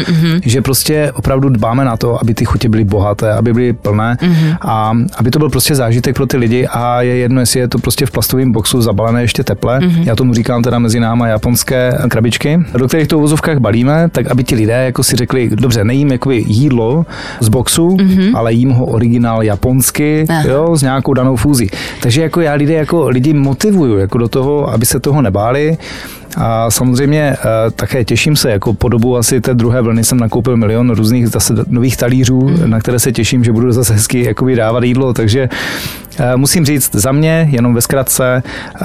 Že 0.44 0.62
prostě 0.62 1.12
opravdu 1.14 1.48
dbáme 1.48 1.84
na 1.84 1.96
to, 1.96 2.20
aby 2.20 2.34
ty 2.34 2.44
chutě 2.44 2.68
byly 2.68 2.84
bohaté, 2.84 3.32
aby 3.32 3.52
byly 3.52 3.72
plné 3.72 4.16
a 4.60 4.92
aby 5.16 5.30
to 5.30 5.38
byl 5.38 5.50
prostě 5.50 5.74
zážitek 5.74 6.16
pro 6.16 6.26
ty 6.26 6.36
lidi 6.36 6.66
a 6.66 7.02
je 7.02 7.16
jedno, 7.16 7.40
jestli 7.40 7.60
je 7.60 7.68
to 7.68 7.78
prostě 7.78 8.06
v 8.06 8.10
plastovém 8.10 8.52
boxu 8.52 8.82
zabalené 8.82 9.22
ještě 9.22 9.44
teple. 9.44 9.80
Já 10.04 10.16
tomu 10.16 10.34
říkám 10.34 10.62
teda 10.62 10.78
mezi 10.78 11.00
náma 11.00 11.26
japonské 11.28 11.98
krabičky, 12.08 12.60
do 12.76 12.88
kterých 12.88 13.08
to 13.08 13.18
v 13.18 13.20
vozovkách 13.20 13.58
balíme, 13.58 14.08
tak 14.08 14.26
aby 14.26 14.44
ti 14.44 14.54
lidé 14.54 14.84
jako 14.84 15.02
si 15.02 15.16
řekli, 15.16 15.50
dobře, 15.54 15.84
nejím 15.84 16.12
jakoby 16.12 16.44
jídlo 16.46 17.06
z 17.40 17.48
boxu, 17.48 17.96
ale 18.34 18.52
jím 18.52 18.70
ho 18.70 18.86
originál 18.86 19.42
japonsky, 19.54 20.26
Aha. 20.28 20.42
jo, 20.42 20.76
s 20.76 20.82
nějakou 20.82 21.14
danou 21.14 21.36
fúzí. 21.36 21.70
Takže 22.02 22.22
jako 22.22 22.40
já 22.40 22.52
lidi, 22.54 22.72
jako 22.72 23.08
lidi 23.08 23.32
motivuju 23.32 23.98
jako 23.98 24.18
do 24.18 24.28
toho, 24.28 24.70
aby 24.70 24.86
se 24.86 25.00
toho 25.00 25.22
nebáli. 25.22 25.78
A 26.36 26.70
samozřejmě 26.70 27.20
eh, 27.20 27.70
také 27.70 28.04
těším 28.04 28.36
se, 28.36 28.50
jako 28.50 28.74
po 28.74 28.88
dobu 28.88 29.16
asi 29.16 29.40
té 29.40 29.54
druhé 29.54 29.82
vlny 29.82 30.04
jsem 30.04 30.18
nakoupil 30.18 30.56
milion 30.56 30.90
různých 30.90 31.28
zase 31.28 31.54
nových 31.66 31.96
talířů, 31.96 32.40
mm. 32.40 32.70
na 32.70 32.80
které 32.80 32.98
se 32.98 33.12
těším, 33.12 33.44
že 33.44 33.52
budu 33.52 33.72
zase 33.72 33.92
hezky 33.92 34.24
jakoby 34.24 34.56
dávat 34.56 34.84
jídlo, 34.84 35.12
takže 35.12 35.48
eh, 36.18 36.36
musím 36.36 36.64
říct, 36.64 36.94
za 36.94 37.12
mě, 37.12 37.48
jenom 37.50 37.74
ve 37.74 37.80
zkratce, 37.80 38.42
eh, 38.42 38.80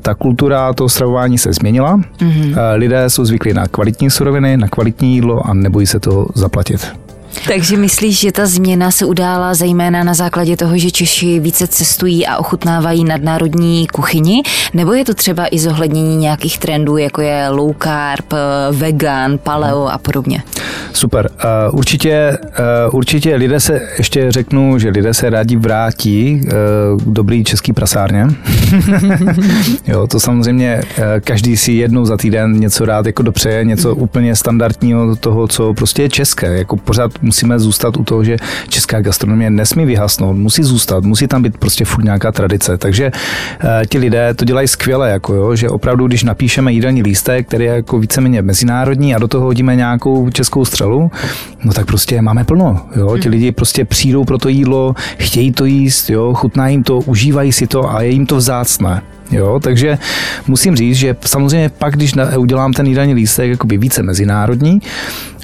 ta 0.00 0.14
kultura 0.14 0.72
toho 0.72 0.88
stravování 0.88 1.38
se 1.38 1.52
změnila. 1.52 1.96
Mm. 1.96 2.54
Lidé 2.74 3.10
jsou 3.10 3.24
zvyklí 3.24 3.54
na 3.54 3.68
kvalitní 3.68 4.10
suroviny, 4.10 4.56
na 4.56 4.68
kvalitní 4.68 5.14
jídlo 5.14 5.46
a 5.46 5.54
nebojí 5.54 5.86
se 5.86 6.00
to 6.00 6.26
zaplatit. 6.34 6.86
Takže 7.46 7.76
myslíš, 7.76 8.20
že 8.20 8.32
ta 8.32 8.46
změna 8.46 8.90
se 8.90 9.04
udála 9.04 9.54
zejména 9.54 10.04
na 10.04 10.14
základě 10.14 10.56
toho, 10.56 10.78
že 10.78 10.90
Češi 10.90 11.40
více 11.40 11.66
cestují 11.66 12.26
a 12.26 12.36
ochutnávají 12.36 13.04
nadnárodní 13.04 13.86
kuchyni? 13.86 14.42
Nebo 14.74 14.92
je 14.92 15.04
to 15.04 15.14
třeba 15.14 15.46
i 15.50 15.58
zohlednění 15.58 16.16
nějakých 16.16 16.58
trendů, 16.58 16.96
jako 16.96 17.20
je 17.20 17.48
low 17.48 17.74
carb, 17.82 18.32
vegan, 18.72 19.38
paleo 19.38 19.86
a 19.86 19.98
podobně? 19.98 20.42
Super. 20.92 21.30
Uh, 21.70 21.78
určitě, 21.78 22.38
uh, 22.88 22.96
určitě 22.96 23.34
lidé 23.34 23.60
se, 23.60 23.80
ještě 23.98 24.32
řeknu, 24.32 24.78
že 24.78 24.88
lidé 24.88 25.14
se 25.14 25.30
rádi 25.30 25.56
vrátí 25.56 26.40
k 26.40 26.96
dobrý 27.06 27.44
český 27.44 27.72
prasárně. 27.72 28.26
jo, 29.86 30.06
to 30.06 30.20
samozřejmě 30.20 30.82
každý 31.24 31.56
si 31.56 31.72
jednou 31.72 32.04
za 32.04 32.16
týden 32.16 32.60
něco 32.60 32.84
rád 32.84 33.06
jako 33.06 33.22
dopřeje, 33.22 33.64
něco 33.64 33.94
úplně 33.94 34.36
standardního 34.36 35.16
toho, 35.16 35.48
co 35.48 35.74
prostě 35.74 36.02
je 36.02 36.08
české. 36.08 36.58
Jako 36.58 36.76
pořád 36.76 37.21
musíme 37.22 37.58
zůstat 37.58 37.96
u 37.96 38.04
toho, 38.04 38.24
že 38.24 38.36
česká 38.68 39.00
gastronomie 39.00 39.50
nesmí 39.50 39.84
vyhasnout, 39.84 40.36
musí 40.36 40.62
zůstat, 40.62 41.04
musí 41.04 41.26
tam 41.26 41.42
být 41.42 41.58
prostě 41.58 41.84
furt 41.84 42.04
nějaká 42.04 42.32
tradice. 42.32 42.78
Takže 42.78 43.10
uh, 43.64 43.70
ti 43.88 43.98
lidé 43.98 44.34
to 44.34 44.44
dělají 44.44 44.68
skvěle, 44.68 45.10
jako 45.10 45.34
jo, 45.34 45.56
že 45.56 45.68
opravdu, 45.68 46.06
když 46.06 46.24
napíšeme 46.24 46.72
jídelní 46.72 47.02
lístek, 47.02 47.46
který 47.46 47.64
je 47.64 47.74
jako 47.74 47.98
víceméně 47.98 48.42
mezinárodní 48.42 49.14
a 49.14 49.18
do 49.18 49.28
toho 49.28 49.44
hodíme 49.44 49.76
nějakou 49.76 50.30
českou 50.30 50.64
střelu, 50.64 51.10
no 51.64 51.72
tak 51.72 51.86
prostě 51.86 52.22
máme 52.22 52.44
plno. 52.44 52.86
Jo? 52.96 53.18
Ti 53.18 53.22
hmm. 53.22 53.30
lidi 53.30 53.52
prostě 53.52 53.84
přijdou 53.84 54.24
pro 54.24 54.38
to 54.38 54.48
jídlo, 54.48 54.94
chtějí 55.18 55.52
to 55.52 55.64
jíst, 55.64 56.10
jo? 56.10 56.34
chutná 56.34 56.68
jim 56.68 56.82
to, 56.82 56.98
užívají 56.98 57.52
si 57.52 57.66
to 57.66 57.90
a 57.90 58.02
je 58.02 58.10
jim 58.10 58.26
to 58.26 58.36
vzácné. 58.36 59.11
Jo, 59.30 59.60
takže 59.62 59.98
musím 60.46 60.76
říct, 60.76 60.96
že 60.96 61.16
samozřejmě 61.26 61.68
pak, 61.68 61.94
když 61.94 62.14
udělám 62.36 62.72
ten 62.72 62.86
jídelní 62.86 63.14
lístek 63.14 63.50
jakoby 63.50 63.78
více 63.78 64.02
mezinárodní, 64.02 64.82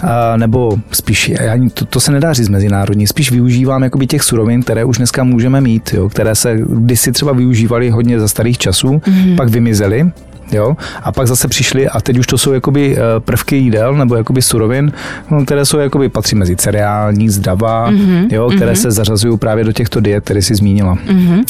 a, 0.03 0.37
nebo 0.37 0.79
spíš, 0.93 1.33
ani 1.53 1.71
to, 1.71 1.85
to, 1.85 2.01
se 2.01 2.13
nedá 2.13 2.33
říct 2.33 2.49
mezinárodní, 2.49 3.07
spíš 3.07 3.31
využívám 3.31 3.83
jakoby 3.83 4.07
těch 4.07 4.23
surovin, 4.23 4.63
které 4.63 4.85
už 4.85 4.97
dneska 4.97 5.25
můžeme 5.25 5.61
mít, 5.61 5.95
jo, 5.97 6.09
které 6.09 6.35
se 6.35 6.57
kdysi 6.69 7.13
třeba 7.13 7.33
využívaly 7.33 7.91
hodně 7.91 8.21
za 8.21 8.29
starých 8.29 8.59
časů, 8.59 8.89
mm-hmm. 8.89 9.37
pak 9.37 9.49
vymizely 9.49 10.11
Jo? 10.53 10.77
A 11.03 11.13
pak 11.13 11.27
zase 11.27 11.49
přišli 11.49 11.89
a 11.89 12.01
teď 12.01 12.19
už 12.19 12.27
to 12.27 12.39
jsou 12.39 12.53
jakoby 12.53 12.97
eh, 12.97 13.01
prvky 13.21 13.57
jídel 13.57 13.95
nebo 13.95 14.17
jakoby 14.17 14.43
surovin, 14.43 14.93
no, 15.31 15.45
které 15.45 15.65
jsou 15.65 15.79
jakoby 15.79 16.09
patří 16.09 16.37
mezi 16.37 16.57
cereální, 16.57 17.29
zdravá, 17.31 17.91
mm-hmm, 17.91 18.27
jo, 18.33 18.51
které 18.57 18.73
mm-hmm. 18.73 18.83
se 18.83 18.91
zařazují 18.91 19.39
právě 19.39 19.65
do 19.65 19.73
těchto 19.73 20.01
diet, 20.01 20.25
které 20.25 20.43
jsi 20.43 20.55
zmínila. 20.55 20.95
Mm-hmm. 20.95 21.45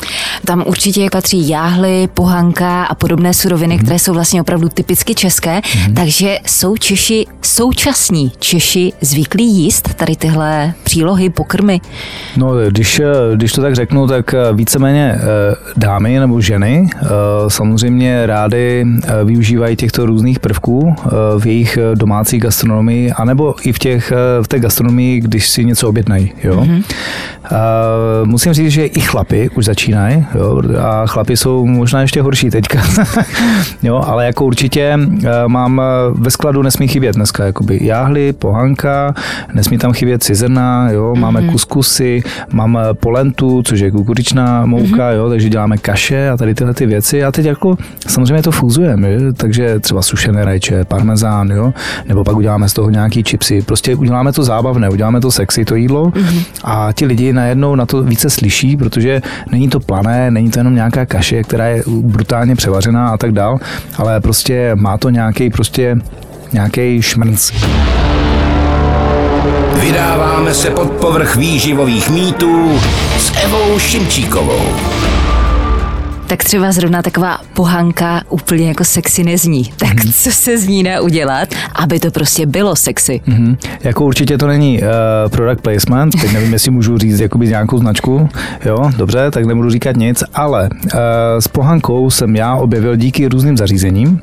Tam 0.45 0.65
určitě 0.67 1.07
patří 1.13 1.49
jáhly, 1.49 2.09
pohanka 2.15 2.85
a 2.85 2.95
podobné 2.95 3.35
suroviny, 3.35 3.77
mm-hmm. 3.77 3.83
které 3.83 3.99
jsou 3.99 4.15
vlastně 4.15 4.41
opravdu 4.41 4.69
typicky 4.69 5.15
české, 5.15 5.59
mm-hmm. 5.59 5.95
takže 5.95 6.39
jsou 6.47 6.77
Češi, 6.77 7.27
současní 7.43 8.33
Češi 8.39 8.93
zvyklí 9.01 9.47
jíst 9.47 9.95
tady 9.95 10.17
tyhle 10.17 10.73
přílohy, 10.83 11.31
pokrmy? 11.31 11.81
No, 12.37 12.53
když, 12.69 13.01
eh, 13.01 13.07
když 13.35 13.53
to 13.53 13.63
tak 13.63 13.75
řeknu, 13.75 14.07
tak 14.07 14.35
eh, 14.35 14.39
víceméně 14.53 15.19
dámy 15.77 16.19
nebo 16.19 16.41
ženy 16.41 16.89
samozřejmě 17.49 18.27
rády 18.27 18.85
využívají 19.25 19.77
těchto 19.77 20.07
různých 20.07 20.39
prvků 20.39 20.95
eh, 20.97 21.11
v 21.39 21.47
jejich 21.47 21.77
eh, 21.77 21.97
domácí 21.97 22.39
gastronomii, 22.39 23.13
anebo 23.13 23.55
i 23.63 23.73
v, 23.73 23.79
těch, 23.79 24.13
v 24.43 24.49
té 24.49 24.61
gastronomii, 24.61 25.21
když 25.21 25.49
si 25.49 25.65
něco 25.65 25.89
objednají. 25.89 26.33
Jo? 26.45 26.61
Mm-hmm. 26.61 26.83
Musím 28.25 28.53
říct, 28.53 28.71
že 28.73 28.87
i 28.87 29.01
chlapy 29.01 29.51
už 29.55 29.65
začínají 29.65 30.27
jo? 30.35 30.63
a 30.81 31.07
chlapy 31.07 31.37
jsou 31.37 31.67
možná 31.67 32.01
ještě 32.01 32.23
horší 32.23 32.51
teďka. 32.51 32.83
jo? 33.83 34.03
Ale 34.07 34.27
jako 34.27 34.45
určitě 34.45 34.99
mám 35.47 35.83
ve 36.13 36.31
skladu 36.31 36.63
nesmí 36.63 36.89
chybět 36.89 37.17
dneska 37.17 37.45
jakoby 37.45 37.79
jáhly, 37.83 38.33
pohanka, 38.33 39.15
nesmí 39.55 39.79
tam 39.79 39.93
chybět 39.93 40.23
cizrna, 40.23 40.91
jo? 40.91 41.15
máme 41.19 41.41
mm-hmm. 41.41 41.53
kuskusy, 41.53 42.23
mám 42.53 42.79
polentu, 43.01 43.63
což 43.63 43.81
je 43.81 43.91
kukuřičná 43.91 44.67
mouka, 44.67 44.87
mm-hmm. 44.87 45.17
jo? 45.17 45.29
takže 45.29 45.49
děláme 45.49 45.79
kaše 45.79 46.31
a 46.31 46.37
tady 46.37 46.55
tyhle 46.55 46.75
ty 46.75 46.87
věci 46.87 47.25
a 47.25 47.33
teď 47.33 47.47
jako 47.47 47.77
samozřejmě 48.07 48.43
to 48.43 48.51
fúzuje 48.51 48.79
fúzujeme, 48.79 49.33
takže 49.33 49.81
třeba 49.81 50.03
sušené 50.03 50.45
rajče, 50.45 50.85
parmezán, 50.85 51.51
jo? 51.51 51.73
nebo 52.07 52.25
pak 52.25 52.37
uděláme 52.37 52.69
z 52.69 52.73
toho 52.73 52.91
nějaký 52.91 53.23
čipsy. 53.23 53.63
Prostě 53.63 53.95
uděláme 53.95 54.33
to 54.33 54.45
zábavné, 54.45 54.89
uděláme 54.89 55.21
to 55.21 55.31
sexy, 55.31 55.65
to 55.65 55.75
jídlo 55.75 56.07
mm-hmm. 56.07 56.45
a 56.65 56.93
ti 56.93 57.07
lidi 57.07 57.33
najednou 57.39 57.75
na 57.75 57.87
to 57.87 58.03
více 58.03 58.31
slyší, 58.31 58.77
protože 58.77 59.23
není 59.51 59.69
to 59.69 59.81
plané, 59.81 60.31
není 60.31 60.51
to 60.51 60.59
jenom 60.61 60.75
nějaká 60.75 61.07
kaše, 61.07 61.43
která 61.43 61.67
je 61.67 61.83
brutálně 61.87 62.57
převařená 62.57 63.09
a 63.09 63.17
tak 63.17 63.33
dál, 63.33 63.59
ale 63.97 64.21
prostě 64.21 64.71
má 64.75 64.99
to 64.99 65.11
nějaký 65.11 65.51
prostě 65.51 65.97
nějaký 66.53 67.03
šmrnc. 67.03 67.53
Vydáváme 69.81 70.55
se 70.55 70.71
pod 70.71 70.91
povrch 70.91 71.37
výživových 71.37 72.11
mýtů 72.11 72.79
s 73.19 73.45
Evou 73.45 73.79
Šimčíkovou. 73.79 74.63
Tak 76.29 76.45
třeba 76.45 76.73
zrovna 76.73 77.03
taková 77.03 77.39
pohanka 77.55 78.23
úplně 78.29 78.69
jako 78.69 78.85
sexy 78.85 79.25
nezní. 79.25 79.65
Tak 79.79 79.97
mm-hmm. 79.97 80.23
co 80.23 80.31
se 80.31 80.59
z 80.59 80.69
ní 80.69 80.85
dá 80.85 81.01
udělat, 81.01 81.49
aby 81.75 82.01
to 82.01 82.11
prostě 82.11 82.47
bylo 82.47 82.77
sexy? 82.77 83.21
Mm-hmm. 83.29 83.57
Jako 83.85 84.05
určitě 84.05 84.39
to 84.39 84.47
není 84.47 84.81
uh, 84.83 84.89
product 85.31 85.63
placement, 85.63 86.21
teď 86.21 86.33
nevím, 86.33 86.53
jestli 86.53 86.71
můžu 86.71 86.99
říct 86.99 87.21
jakoby 87.21 87.49
nějakou 87.49 87.79
značku, 87.79 88.29
jo, 88.65 88.91
dobře, 88.97 89.31
tak 89.31 89.45
nebudu 89.45 89.71
říkat 89.71 89.97
nic, 89.97 90.25
ale 90.35 90.69
uh, 90.85 90.91
s 91.39 91.49
pohankou 91.49 92.11
jsem 92.11 92.37
já 92.37 92.55
objevil 92.55 92.97
díky 92.97 93.29
různým 93.29 93.57
zařízením, 93.57 94.09
uh, 94.11 94.19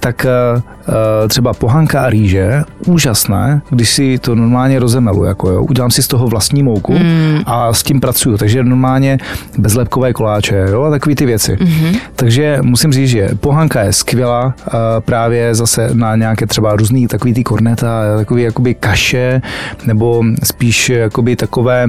tak 0.00 0.26
uh, 0.56 1.28
třeba 1.28 1.54
pohanka 1.54 2.00
a 2.00 2.10
rýže, 2.10 2.62
úžasné, 2.86 3.60
když 3.70 3.90
si 3.90 4.18
to 4.18 4.34
normálně 4.34 4.78
rozemelu, 4.78 5.24
jako 5.24 5.50
jo, 5.50 5.62
udělám 5.62 5.90
si 5.90 6.02
z 6.02 6.08
toho 6.08 6.26
vlastní 6.26 6.62
mouku 6.62 6.92
mm. 6.92 7.40
a 7.46 7.72
s 7.72 7.82
tím 7.82 8.00
pracuju, 8.00 8.36
takže 8.36 8.64
normálně 8.64 9.18
bezlepkové 9.58 10.12
koláče, 10.12 10.66
jo, 10.70 10.82
a 10.82 10.90
takový 11.04 11.14
ty 11.14 11.26
věci. 11.26 11.52
Mm-hmm. 11.52 12.00
Takže 12.16 12.58
musím 12.62 12.92
říct, 12.92 13.08
že 13.08 13.28
pohanka 13.40 13.82
je 13.82 13.92
skvělá 13.92 14.54
právě 15.00 15.54
zase 15.54 15.90
na 15.92 16.16
nějaké 16.16 16.46
třeba 16.46 16.76
různý 16.76 17.06
takový 17.06 17.34
ty 17.34 17.44
korneta, 17.44 18.16
takový 18.16 18.42
jakoby 18.42 18.74
kaše, 18.74 19.42
nebo 19.86 20.24
spíš 20.42 20.88
jakoby 20.88 21.36
takové 21.36 21.86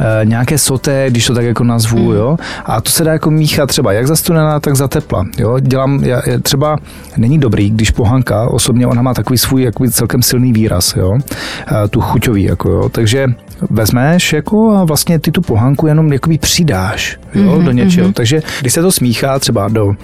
Eh, 0.00 0.24
nějaké 0.24 0.58
soté, 0.58 1.06
když 1.10 1.26
to 1.26 1.34
tak 1.34 1.44
jako 1.44 1.64
nazvu, 1.64 1.98
mm. 1.98 2.16
jo. 2.16 2.36
A 2.64 2.80
to 2.80 2.90
se 2.90 3.04
dá 3.04 3.12
jako 3.12 3.30
míchat 3.30 3.68
třeba 3.68 3.92
jak 3.92 4.06
za 4.06 4.16
studená, 4.16 4.60
tak 4.60 4.76
za 4.76 4.88
tepla, 4.88 5.26
jo. 5.38 5.58
Dělám, 5.60 6.04
já, 6.04 6.22
třeba 6.42 6.78
není 7.16 7.38
dobrý, 7.38 7.70
když 7.70 7.90
pohanka, 7.90 8.48
osobně 8.48 8.86
ona 8.86 9.02
má 9.02 9.14
takový 9.14 9.38
svůj 9.38 9.62
jakoby 9.62 9.90
celkem 9.90 10.22
silný 10.22 10.52
výraz, 10.52 10.94
jo. 10.96 11.18
Eh, 11.18 11.88
tu 11.88 12.00
chuťový, 12.00 12.42
jako 12.42 12.70
jo. 12.70 12.88
Takže 12.88 13.26
vezmeš 13.70 14.32
jako 14.32 14.70
a 14.70 14.84
vlastně 14.84 15.18
ty 15.18 15.32
tu 15.32 15.42
pohanku 15.42 15.86
jenom 15.86 16.12
jakoby 16.12 16.38
přidáš, 16.38 17.18
jo, 17.34 17.42
mm-hmm, 17.42 17.64
do 17.64 17.72
něčeho. 17.72 18.08
Mm-hmm. 18.08 18.14
Takže 18.14 18.42
když 18.60 18.72
se 18.72 18.82
to 18.82 18.92
smíchá 18.92 19.38
třeba 19.38 19.68
do 19.68 19.94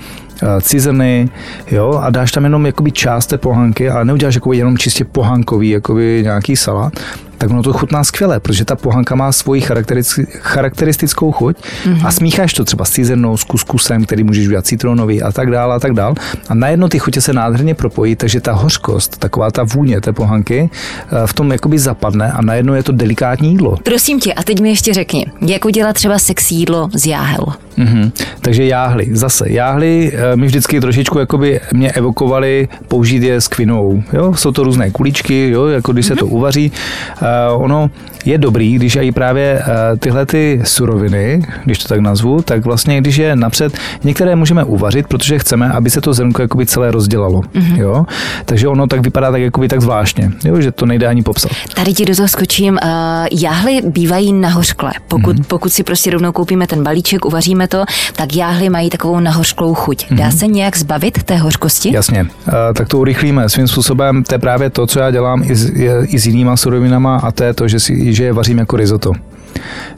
eh, 0.43 0.61
cizrny, 0.61 1.29
jo, 1.71 2.01
a 2.03 2.11
dáš 2.11 2.33
tam 2.33 2.45
jenom 2.45 2.67
jakoby 2.67 2.93
část 2.93 3.27
té 3.27 3.39
pohanky, 3.39 3.91
ale 3.91 4.05
neuděláš 4.05 4.35
jako 4.35 4.53
jenom 4.53 4.79
čistě 4.79 5.05
pohankový, 5.05 5.69
jakoby 5.69 6.21
nějaký 6.23 6.57
salát, 6.57 6.93
tak 7.39 7.51
ono 7.51 7.63
to 7.63 7.73
chutná 7.73 8.05
skvěle, 8.05 8.41
protože 8.41 8.65
ta 8.65 8.77
pohanka 8.77 9.15
má 9.15 9.33
svoji 9.33 9.61
charakteristickou 10.41 11.33
chuť 11.33 11.57
mm-hmm. 11.57 12.07
a 12.07 12.13
smícháš 12.13 12.55
to 12.55 12.65
třeba 12.65 12.85
s 12.85 12.91
cizernou, 12.91 13.37
s 13.37 13.45
kuskusem, 13.45 14.05
který 14.05 14.25
můžeš 14.25 14.47
udělat 14.47 14.67
citronový 14.67 15.23
a 15.23 15.33
tak 15.33 15.51
dále 15.51 15.75
a 15.75 15.79
tak 15.79 15.93
dále. 15.93 16.15
A 16.49 16.55
najednou 16.55 16.89
ty 16.89 16.99
chutě 16.99 17.21
se 17.21 17.33
nádherně 17.33 17.75
propojí, 17.75 18.17
takže 18.17 18.41
ta 18.41 18.53
hořkost, 18.53 19.19
taková 19.19 19.51
ta 19.51 19.65
vůně 19.65 20.01
té 20.01 20.13
pohanky 20.13 20.71
eh, 20.71 21.27
v 21.27 21.33
tom 21.33 21.53
jakoby 21.53 21.79
zapadne 21.79 22.33
a 22.33 22.43
najednou 22.43 22.75
je 22.75 22.83
to 22.83 22.93
delikátní 22.93 23.51
jídlo. 23.51 23.77
Prosím 23.83 24.21
tě, 24.21 24.35
a 24.35 24.43
teď 24.43 24.61
mi 24.61 24.69
ještě 24.69 24.95
řekni, 24.95 25.27
jak 25.41 25.65
udělat 25.65 25.93
třeba 25.93 26.19
sexy 26.19 26.55
jídlo 26.55 26.89
z 26.95 27.07
jáhel? 27.07 27.47
Mm-hmm. 27.79 28.13
Takže 28.41 28.65
jáhly, 28.65 29.09
zase 29.13 29.53
jáhly 29.53 30.13
eh, 30.15 30.37
mi 30.37 30.47
vždycky 30.47 30.81
trošičku 30.81 31.19
jakoby 31.19 31.61
mě 31.73 31.93
evokovali 31.93 32.69
použít 32.89 33.23
je 33.23 33.41
s 33.41 33.49
kvinou. 33.49 34.03
Jo? 34.13 34.35
Jsou 34.35 34.53
to 34.53 34.65
různé 34.65 34.91
kuličky, 34.91 35.51
jo? 35.51 35.67
jako 35.67 35.93
když 35.93 36.07
mm-hmm. 36.07 36.09
se 36.09 36.17
to 36.17 36.27
mhm. 36.27 36.35
uvaří. 36.35 36.73
Uh, 37.55 37.63
ono 37.63 37.91
je 38.25 38.39
dobrý, 38.39 38.75
když 38.75 38.97
i 38.97 39.13
právě 39.13 39.59
uh, 39.61 39.99
tyhle 39.99 40.27
ty 40.27 40.61
suroviny, 40.65 41.43
když 41.65 41.79
to 41.79 41.89
tak 41.89 42.01
nazvu, 42.01 42.43
tak 42.43 42.65
vlastně 42.65 43.01
když 43.01 43.17
je 43.17 43.37
napřed, 43.37 43.79
některé 44.05 44.37
můžeme 44.37 44.65
uvařit, 44.65 45.07
protože 45.07 45.39
chceme, 45.39 45.69
aby 45.73 45.91
se 45.91 46.01
to 46.01 46.15
zrnko 46.15 46.43
jakoby 46.43 46.67
celé 46.67 46.91
rozdělalo. 46.91 47.41
Mm-hmm. 47.41 47.81
Jo? 47.81 48.07
Takže 48.45 48.69
ono 48.69 48.87
tak 48.87 49.01
vypadá 49.01 49.31
tak 49.31 49.41
jakoby 49.41 49.69
tak 49.69 49.81
zvláštně, 49.81 50.33
jo? 50.45 50.61
že 50.61 50.73
to 50.73 50.87
nejde 50.87 51.07
ani 51.07 51.23
popsat. 51.23 51.51
Tady 51.75 51.93
ti 51.93 52.05
do 52.05 52.17
toho 52.17 52.29
skočím. 52.29 52.79
Uh, 52.83 52.89
jáhly 53.41 53.83
bývají 53.85 54.33
nahořklé. 54.33 54.93
Pokud, 55.09 55.37
mm-hmm. 55.37 55.45
pokud 55.49 55.73
si 55.73 55.83
prostě 55.83 56.11
rovnou 56.11 56.33
koupíme 56.33 56.67
ten 56.67 56.83
balíček, 56.83 57.25
uvaříme 57.25 57.69
to, 57.69 57.85
tak 58.17 58.37
jáhly 58.37 58.69
mají 58.69 58.91
takovou 58.91 59.21
nahořklou 59.21 59.75
chuť. 59.75 60.07
Dá 60.11 60.29
mm-hmm. 60.29 60.39
se 60.39 60.47
nějak 60.47 60.77
zbavit 60.77 61.23
té 61.23 61.37
hořkosti? 61.37 61.95
Jasně, 61.95 62.23
uh, 62.23 62.53
tak 62.75 62.89
to 62.89 62.99
urychlíme 62.99 63.49
svým 63.49 63.69
způsobem. 63.69 64.23
To 64.23 64.35
je 64.35 64.39
právě 64.39 64.71
to, 64.71 64.87
co 64.87 65.01
já 65.01 65.11
dělám 65.11 65.43
i 65.43 65.55
s, 65.55 65.71
i 66.09 66.19
s 66.19 66.27
jinýma 66.27 66.57
surovinama 66.57 67.16
a 67.19 67.33
to 67.33 67.45
je 67.45 67.55
to, 67.55 67.69
že, 67.69 67.81
si, 67.81 68.13
že 68.13 68.25
je 68.25 68.33
vařím 68.33 68.59
jako 68.59 68.77
risotto. 68.77 69.13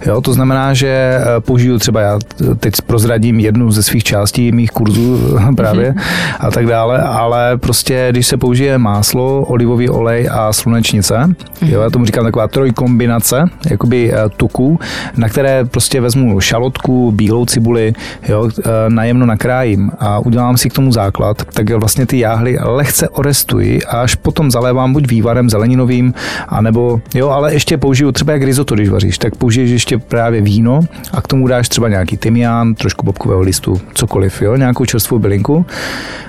Jo, 0.06 0.20
to 0.20 0.32
znamená, 0.32 0.74
že 0.74 0.88
eh, 0.88 1.40
použiju 1.40 1.78
třeba, 1.78 2.00
já 2.00 2.18
teď 2.60 2.74
prozradím 2.86 3.40
jednu 3.40 3.70
ze 3.70 3.82
svých 3.82 4.04
částí 4.04 4.52
mých 4.52 4.70
kurzů 4.70 5.38
právě 5.56 5.94
a 6.40 6.50
tak 6.50 6.66
dále, 6.66 7.02
ale 7.02 7.56
prostě 7.56 8.08
když 8.10 8.26
se 8.26 8.36
použije 8.36 8.78
máslo, 8.78 9.42
olivový 9.42 9.88
olej 9.88 10.28
a 10.32 10.52
slunečnice, 10.52 11.34
jo, 11.62 11.80
já 11.80 11.90
tomu 11.90 12.04
říkám 12.04 12.24
taková 12.24 12.48
trojkombinace, 12.48 13.44
jakoby 13.70 14.12
eh, 14.12 14.28
tuku, 14.36 14.78
na 15.16 15.28
které 15.28 15.64
prostě 15.64 16.00
vezmu 16.00 16.40
šalotku, 16.40 17.12
bílou 17.12 17.46
cibuli, 17.46 17.92
jo, 18.28 18.50
eh, 18.58 18.70
najemno 18.88 19.26
nakrájím 19.26 19.90
a 19.98 20.18
udělám 20.18 20.56
si 20.56 20.70
k 20.70 20.72
tomu 20.72 20.92
základ, 20.92 21.42
tak 21.52 21.70
vlastně 21.70 22.06
ty 22.06 22.18
jáhly 22.18 22.58
lehce 22.62 23.08
orestuji 23.08 23.82
a 23.82 24.00
až 24.00 24.14
potom 24.14 24.50
zalévám 24.50 24.92
buď 24.92 25.08
vývarem 25.08 25.50
zeleninovým, 25.50 26.14
anebo, 26.49 27.00
jo, 27.14 27.28
ale 27.28 27.54
ještě 27.54 27.78
použiju 27.78 28.12
třeba 28.12 28.32
jak 28.32 28.42
risotto, 28.42 28.75
když 28.75 28.88
vaříš, 28.88 29.18
tak 29.18 29.36
použiješ 29.49 29.71
ještě 29.71 29.99
právě 29.99 30.41
víno 30.41 30.80
a 31.13 31.23
k 31.23 31.26
tomu 31.26 31.49
dáš 31.49 31.69
třeba 31.69 31.89
nějaký 31.89 32.17
tymián, 32.17 32.75
trošku 32.75 33.06
bobkového 33.06 33.41
listu, 33.41 33.80
cokoliv, 33.95 34.43
jo, 34.43 34.56
nějakou 34.56 34.84
čerstvou 34.84 35.19
bylinku 35.19 35.67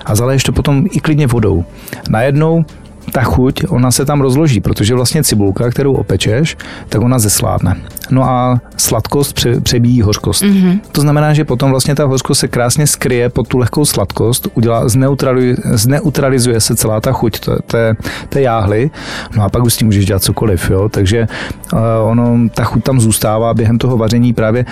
a 0.05 0.15
zaleješ 0.15 0.43
to 0.43 0.51
potom 0.51 0.85
i 0.91 0.99
klidně 0.99 1.27
vodou. 1.27 1.65
Najednou 2.09 2.65
ta 3.09 3.21
chuť, 3.21 3.63
ona 3.69 3.91
se 3.91 4.05
tam 4.05 4.21
rozloží, 4.21 4.61
protože 4.61 4.95
vlastně 4.95 5.23
cibulka, 5.23 5.69
kterou 5.69 5.93
opečeš, 5.93 6.57
tak 6.89 7.01
ona 7.01 7.19
zesládne. 7.19 7.75
No 8.11 8.23
a 8.23 8.61
sladkost 8.77 9.33
pře, 9.33 9.61
přebíjí 9.61 10.01
hořkost. 10.01 10.43
Mm-hmm. 10.43 10.79
To 10.91 11.01
znamená, 11.01 11.33
že 11.33 11.45
potom 11.45 11.71
vlastně 11.71 11.95
ta 11.95 12.05
hořkost 12.05 12.39
se 12.39 12.47
krásně 12.47 12.87
skryje 12.87 13.29
pod 13.29 13.47
tu 13.47 13.57
lehkou 13.57 13.85
sladkost, 13.85 14.47
udělá, 14.53 14.89
zneutralizuje, 14.89 15.55
zneutralizuje 15.73 16.59
se 16.59 16.75
celá 16.75 17.01
ta 17.01 17.11
chuť 17.11 17.39
té, 17.39 17.51
té, 17.67 17.95
té 18.29 18.41
jáhly, 18.41 18.91
no 19.35 19.43
a 19.43 19.49
pak 19.49 19.63
už 19.63 19.73
s 19.73 19.77
tím 19.77 19.87
můžeš 19.87 20.05
dělat 20.05 20.23
cokoliv, 20.23 20.69
jo. 20.69 20.89
Takže 20.89 21.27
uh, 21.73 21.79
ono, 22.03 22.39
ta 22.53 22.63
chuť 22.63 22.83
tam 22.83 22.99
zůstává 22.99 23.53
během 23.53 23.77
toho 23.77 23.97
vaření 23.97 24.33
právě. 24.33 24.65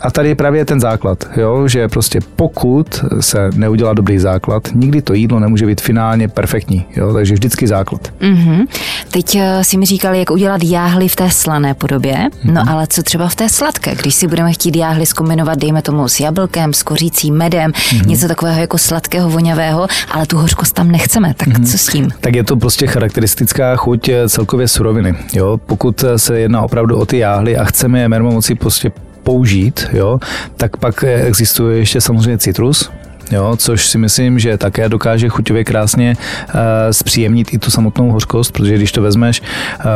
A 0.00 0.10
tady 0.10 0.28
je 0.28 0.34
právě 0.34 0.64
ten 0.64 0.80
základ, 0.80 1.24
jo, 1.36 1.68
že 1.68 1.88
prostě 1.88 2.20
pokud 2.36 3.04
se 3.20 3.50
neudělá 3.54 3.94
dobrý 3.94 4.18
základ, 4.18 4.68
nikdy 4.74 5.02
to 5.02 5.14
jídlo 5.14 5.40
nemůže 5.40 5.66
být 5.66 5.80
finálně 5.80 6.28
perfektní, 6.28 6.86
jo, 6.96 7.12
takže 7.12 7.34
vždycky 7.34 7.66
základ. 7.72 8.12
Mm-hmm. 8.20 8.66
Teď 9.10 9.34
uh, 9.34 9.42
si 9.62 9.76
mi 9.76 9.86
říkal, 9.86 10.14
jak 10.14 10.30
udělat 10.30 10.60
jáhly 10.64 11.08
v 11.08 11.16
té 11.16 11.30
slané 11.30 11.74
podobě, 11.74 12.14
mm-hmm. 12.14 12.52
no 12.52 12.62
ale 12.68 12.86
co 12.86 13.02
třeba 13.02 13.28
v 13.28 13.34
té 13.34 13.48
sladké, 13.48 13.94
když 13.94 14.14
si 14.14 14.26
budeme 14.26 14.52
chtít 14.52 14.76
jáhly 14.76 15.06
zkombinovat, 15.06 15.58
dejme 15.58 15.82
tomu 15.82 16.08
s 16.08 16.20
jablkem, 16.20 16.72
s 16.72 16.82
kořící, 16.82 17.32
medem, 17.32 17.70
mm-hmm. 17.70 18.06
něco 18.06 18.28
takového 18.28 18.60
jako 18.60 18.78
sladkého, 18.78 19.30
vonavého, 19.30 19.86
ale 20.10 20.26
tu 20.26 20.38
hořkost 20.38 20.74
tam 20.74 20.90
nechceme, 20.90 21.34
tak 21.34 21.48
mm-hmm. 21.48 21.70
co 21.70 21.78
s 21.78 21.86
tím? 21.86 22.10
Tak 22.20 22.34
je 22.34 22.44
to 22.44 22.56
prostě 22.56 22.86
charakteristická 22.86 23.76
chuť 23.76 24.08
eh, 24.08 24.28
celkově 24.28 24.68
suroviny. 24.68 25.14
Jo? 25.32 25.60
Pokud 25.66 26.04
eh, 26.04 26.18
se 26.18 26.40
jedná 26.40 26.62
opravdu 26.62 26.96
o 26.96 27.06
ty 27.06 27.18
jáhly 27.18 27.56
a 27.56 27.64
chceme 27.64 28.00
je 28.00 28.08
moci 28.08 28.54
prostě 28.54 28.92
použít, 29.22 29.86
jo, 29.92 30.18
tak 30.56 30.76
pak 30.76 31.04
existuje 31.04 31.78
ještě 31.78 32.00
samozřejmě 32.00 32.38
citrus, 32.38 32.90
jo, 33.32 33.56
což 33.56 33.86
si 33.86 33.98
myslím, 33.98 34.38
že 34.38 34.58
také 34.58 34.88
dokáže 34.88 35.28
chuťově 35.28 35.64
krásně 35.64 36.16
uh, 36.16 36.60
zpříjemnit 36.90 37.54
i 37.54 37.58
tu 37.58 37.70
samotnou 37.70 38.10
hořkost, 38.10 38.52
protože 38.52 38.74
když 38.74 38.92
to 38.92 39.02
vezmeš, 39.02 39.40
uh, 39.40 39.86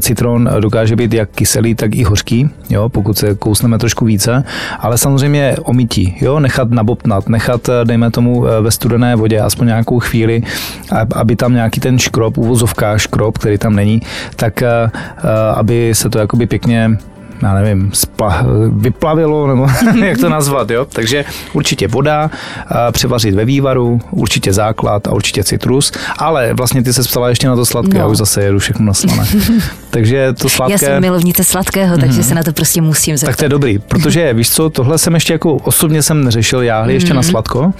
citron 0.00 0.50
dokáže 0.60 0.96
být 0.96 1.14
jak 1.14 1.30
kyselý, 1.30 1.74
tak 1.74 1.94
i 1.94 2.02
hořký, 2.02 2.50
jo, 2.70 2.88
pokud 2.88 3.18
se 3.18 3.34
kousneme 3.34 3.78
trošku 3.78 4.04
více, 4.04 4.44
ale 4.78 4.98
samozřejmě 4.98 5.56
omytí, 5.62 6.16
jo, 6.20 6.40
nechat 6.40 6.70
nabobtnat, 6.70 7.28
nechat, 7.28 7.68
eh, 7.68 7.84
dejme 7.84 8.10
tomu, 8.10 8.40
ve 8.60 8.70
studené 8.70 9.16
vodě 9.16 9.40
aspoň 9.40 9.66
nějakou 9.66 10.00
chvíli, 10.00 10.42
aby 11.14 11.36
tam 11.36 11.54
nějaký 11.54 11.80
ten 11.80 11.98
škrob, 11.98 12.38
uvozovka 12.38 12.98
škrob, 12.98 13.38
který 13.38 13.58
tam 13.58 13.76
není, 13.76 14.02
tak 14.36 14.62
uh, 14.62 14.90
aby 15.54 15.94
se 15.94 16.10
to 16.10 16.18
jakoby 16.18 16.46
pěkně 16.46 16.90
já 17.42 17.54
nevím, 17.54 17.90
spla, 17.94 18.44
vyplavilo, 18.68 19.46
nebo 19.46 19.66
jak 20.04 20.18
to 20.18 20.28
nazvat, 20.28 20.70
jo. 20.70 20.84
Takže 20.84 21.24
určitě 21.52 21.88
voda, 21.88 22.30
převařit 22.92 23.34
ve 23.34 23.44
vývaru, 23.44 24.00
určitě 24.10 24.52
základ 24.52 25.08
a 25.08 25.12
určitě 25.12 25.44
citrus, 25.44 25.92
ale 26.18 26.54
vlastně 26.54 26.82
ty 26.82 26.92
se 26.92 27.02
psala 27.02 27.28
ještě 27.28 27.48
na 27.48 27.56
to 27.56 27.66
sladké, 27.66 27.94
no. 27.94 28.00
já 28.00 28.06
už 28.06 28.16
zase 28.16 28.42
jedu 28.42 28.58
všechno 28.58 28.86
na 28.86 28.94
slané. 28.94 29.26
takže 29.90 30.32
to 30.32 30.48
sladké... 30.48 30.72
Já 30.72 30.78
jsem 30.78 31.00
milovnice 31.00 31.44
sladkého, 31.44 31.98
takže 31.98 32.16
mm. 32.16 32.22
se 32.22 32.34
na 32.34 32.42
to 32.42 32.52
prostě 32.52 32.82
musím 32.82 33.16
zeptat. 33.16 33.30
Tak 33.32 33.36
to 33.36 33.44
je 33.44 33.48
dobrý, 33.48 33.78
protože 33.78 34.32
víš 34.34 34.50
co, 34.50 34.70
tohle 34.70 34.98
jsem 34.98 35.14
ještě 35.14 35.32
jako 35.32 35.54
osobně 35.54 36.02
jsem 36.02 36.24
neřešil, 36.24 36.62
jáhli 36.62 36.94
ještě 36.94 37.12
mm. 37.12 37.16
na 37.16 37.22
sladko, 37.22 37.72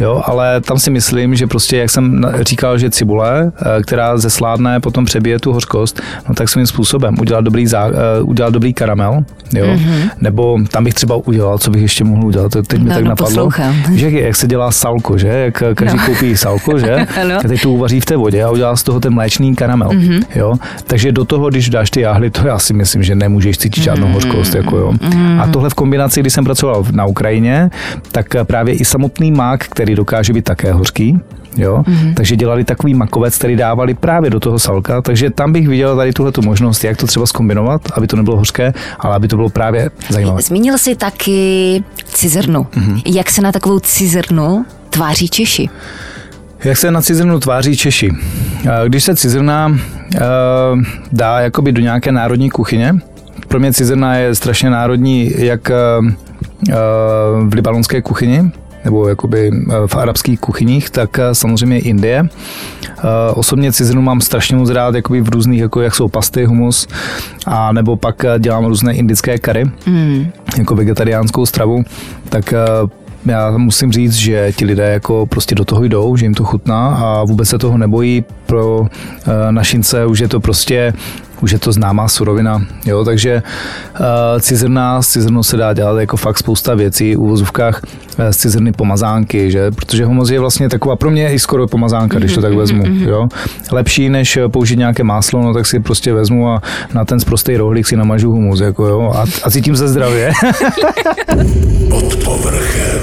jo, 0.00 0.22
ale 0.26 0.60
tam 0.60 0.78
si 0.78 0.90
myslím, 0.90 1.34
že 1.34 1.46
prostě, 1.46 1.76
jak 1.76 1.90
jsem 1.90 2.26
říkal, 2.40 2.78
že 2.78 2.90
cibule, 2.90 3.52
eh, 3.56 3.82
která 3.82 4.18
zesládne, 4.18 4.80
potom 4.80 5.04
přebije 5.04 5.38
tu 5.38 5.52
hořkost, 5.52 6.00
no 6.28 6.34
tak 6.34 6.48
svým 6.48 6.66
způsobem 6.66 7.16
udělat 7.20 7.44
dobrý, 7.44 7.66
zá, 7.66 7.88
eh, 7.88 8.22
udělat 8.22 8.52
dobrý 8.52 8.74
karamel, 8.74 9.03
karamel, 9.04 9.24
jo, 9.54 9.66
mm-hmm. 9.66 10.10
nebo 10.20 10.58
tam 10.70 10.84
bych 10.84 10.94
třeba 10.94 11.16
udělal, 11.16 11.58
co 11.58 11.70
bych 11.70 11.82
ještě 11.82 12.04
mohl 12.04 12.26
udělat, 12.26 12.52
to 12.52 12.62
teď 12.62 12.80
mi 12.82 12.88
No, 12.88 12.94
tak 12.94 13.04
no, 13.04 13.08
napadlo, 13.08 13.26
poslouchám. 13.26 13.74
že 13.94 14.04
jak, 14.10 14.14
jak 14.14 14.36
se 14.36 14.46
dělá 14.46 14.70
salko, 14.70 15.18
že, 15.18 15.28
jak 15.28 15.62
každý 15.74 15.96
No. 15.98 16.06
koupí 16.06 16.36
salko, 16.36 16.78
že, 16.78 16.94
Ano. 17.20 17.34
a 17.44 17.48
teď 17.48 17.62
to 17.62 17.70
uvaří 17.70 18.00
v 18.00 18.04
té 18.04 18.16
vodě 18.16 18.44
a 18.44 18.50
udělá 18.50 18.76
z 18.76 18.82
toho 18.82 19.00
ten 19.00 19.14
mléčný 19.14 19.54
karamel, 19.54 19.88
Mhm. 19.92 20.00
mm-hmm. 20.02 20.24
jo, 20.34 20.54
takže 20.86 21.12
do 21.12 21.24
toho, 21.24 21.50
když 21.50 21.70
dáš 21.70 21.90
ty 21.90 22.00
jáhly, 22.00 22.30
to 22.30 22.46
já 22.46 22.58
si 22.58 22.72
myslím, 22.74 23.02
že 23.02 23.14
nemůžeš 23.14 23.58
cítit 23.58 23.82
žádnou 23.84 24.06
Mhm. 24.06 24.14
hořkost, 24.14 24.54
jako 24.54 24.76
jo. 24.76 24.92
A 25.40 25.46
tohle 25.46 25.70
v 25.70 25.74
kombinaci, 25.74 26.20
když 26.20 26.32
jsem 26.32 26.44
pracoval 26.44 26.84
na 26.92 27.06
Ukrajině, 27.06 27.70
tak 28.12 28.26
právě 28.42 28.74
i 28.74 28.84
samotný 28.84 29.30
mák, 29.32 29.64
který 29.64 29.94
dokáže 29.94 30.32
být 30.32 30.44
také 30.44 30.72
hořký, 30.72 31.18
Jo? 31.56 31.82
Mhm. 31.86 31.96
Mm-hmm. 31.96 32.14
Takže 32.14 32.36
dělali 32.36 32.64
takový 32.64 32.94
makovec, 32.94 33.38
který 33.38 33.56
dávali 33.56 33.94
právě 33.94 34.30
do 34.30 34.40
toho 34.40 34.58
salka, 34.58 35.02
takže 35.02 35.30
tam 35.30 35.52
bych 35.52 35.68
viděl 35.68 35.96
tady 35.96 36.12
tuhle 36.12 36.32
možnost, 36.44 36.84
jak 36.84 36.96
to 36.96 37.06
třeba 37.06 37.26
skombinovat, 37.26 37.82
aby 37.94 38.06
to 38.06 38.16
nebylo 38.16 38.36
hořké, 38.36 38.72
ale 38.98 39.16
aby 39.16 39.28
to 39.28 39.36
bylo 39.36 39.48
právě 39.48 39.90
zajímavé. 40.08 40.42
Zmínil 40.42 40.78
jsi 40.78 40.94
taky 40.94 41.82
cizrnu. 42.04 42.66
Mhm. 42.76 43.00
Jak 43.06 43.30
se 43.30 43.42
na 43.42 43.52
takovou 43.52 43.78
cizrnu 43.78 44.64
tváří 44.90 45.28
Češi? 45.28 45.68
Jak 46.64 46.76
se 46.76 46.90
na 46.90 47.02
cizrnu 47.02 47.40
tváří 47.40 47.76
Češi? 47.76 48.10
Eh, 48.66 48.88
Když 48.88 49.04
se 49.04 49.16
cizrna 49.16 49.76
eh, 50.16 50.20
dá 51.12 51.40
jakoby 51.40 51.72
do 51.72 51.80
nějaké 51.80 52.12
národní 52.12 52.50
kuchyně, 52.50 52.94
pro 53.48 53.60
mě 53.60 53.72
cizrna 53.72 54.14
je 54.16 54.34
strašně 54.34 54.70
národní, 54.70 55.32
jak 55.36 55.70
eh, 55.70 55.74
v 57.48 57.54
libanonské 57.54 58.02
kuchyni, 58.02 58.50
nebo 58.84 59.08
jakoby 59.08 59.50
eh, 59.54 59.72
v 59.86 59.96
arabských 59.96 60.40
kuchyních, 60.40 60.90
tak 60.90 61.18
eh, 61.18 61.34
samozřejmě 61.34 61.78
Indie. 61.78 62.28
Eh, 62.88 63.02
Osobně 63.34 63.72
cizrnu 63.72 64.02
mám 64.02 64.20
strašně 64.20 64.56
moc 64.56 64.70
rád, 64.70 64.94
jakoby 64.94 65.20
v 65.20 65.28
různých, 65.28 65.60
jako 65.60 65.80
jak 65.80 65.94
jsou 65.94 66.08
pasty, 66.08 66.44
humus, 66.44 66.88
a 67.46 67.72
nebo 67.72 67.96
pak 67.96 68.22
dělám 68.38 68.64
různé 68.64 68.94
indické 68.94 69.38
kary, 69.38 69.64
Hmm. 69.86 70.26
jako 70.58 70.74
vegetariánskou 70.74 71.46
stravu, 71.46 71.82
tak 72.28 72.54
já 73.26 73.50
musím 73.58 73.92
říct, 73.92 74.12
že 74.14 74.52
ti 74.56 74.64
lidé 74.64 74.92
jako 74.92 75.26
prostě 75.26 75.54
do 75.54 75.64
toho 75.64 75.84
jdou, 75.84 76.16
že 76.16 76.24
jim 76.24 76.34
to 76.34 76.44
chutná 76.44 76.88
a 76.88 77.24
vůbec 77.24 77.48
se 77.48 77.58
toho 77.58 77.78
nebojí. 77.78 78.24
Pro 78.46 78.86
našince 79.50 80.06
už 80.06 80.18
je 80.18 80.28
to 80.28 80.40
prostě 80.40 80.92
už 81.40 81.50
je 81.52 81.58
to 81.58 81.72
známá 81.72 82.08
surovina, 82.08 82.62
jo, 82.86 83.04
takže 83.04 83.42
uh, 84.00 84.06
cizrna, 84.40 85.02
z 85.02 85.08
cizrnou 85.08 85.42
se 85.42 85.56
dá 85.56 85.72
dělat 85.72 85.98
jako 86.00 86.16
fakt 86.16 86.38
spousta 86.38 86.74
věcí, 86.74 87.14
v 87.14 87.18
uvozovkách 87.20 87.80
eh, 88.18 88.32
z 88.32 88.36
cizrny 88.36 88.72
pomazánky, 88.72 89.50
že, 89.50 89.70
protože 89.70 90.04
humus 90.04 90.30
je 90.30 90.40
vlastně 90.40 90.68
taková, 90.68 90.96
pro 90.96 91.10
mě 91.10 91.32
i 91.32 91.38
skoro 91.38 91.68
pomazánka, 91.68 92.18
když 92.18 92.34
to 92.34 92.40
tak 92.40 92.52
vezmu, 92.54 92.82
jo. 92.86 93.28
Lepší 93.72 94.08
než 94.08 94.38
použít 94.48 94.76
nějaké 94.78 95.04
máslo, 95.04 95.42
no 95.42 95.54
tak 95.54 95.66
si 95.66 95.80
prostě 95.80 96.12
vezmu 96.14 96.48
a 96.50 96.62
na 96.94 97.04
ten 97.04 97.20
sprostý 97.20 97.56
rohlík 97.56 97.86
si 97.86 97.96
namažu 97.96 98.30
humus, 98.30 98.60
jako 98.60 98.86
jo, 98.86 99.12
a, 99.16 99.24
a 99.42 99.50
cítím 99.50 99.76
se 99.76 99.88
zdravě. 99.88 100.32
Pod 101.90 102.16
povrchem. 102.24 103.00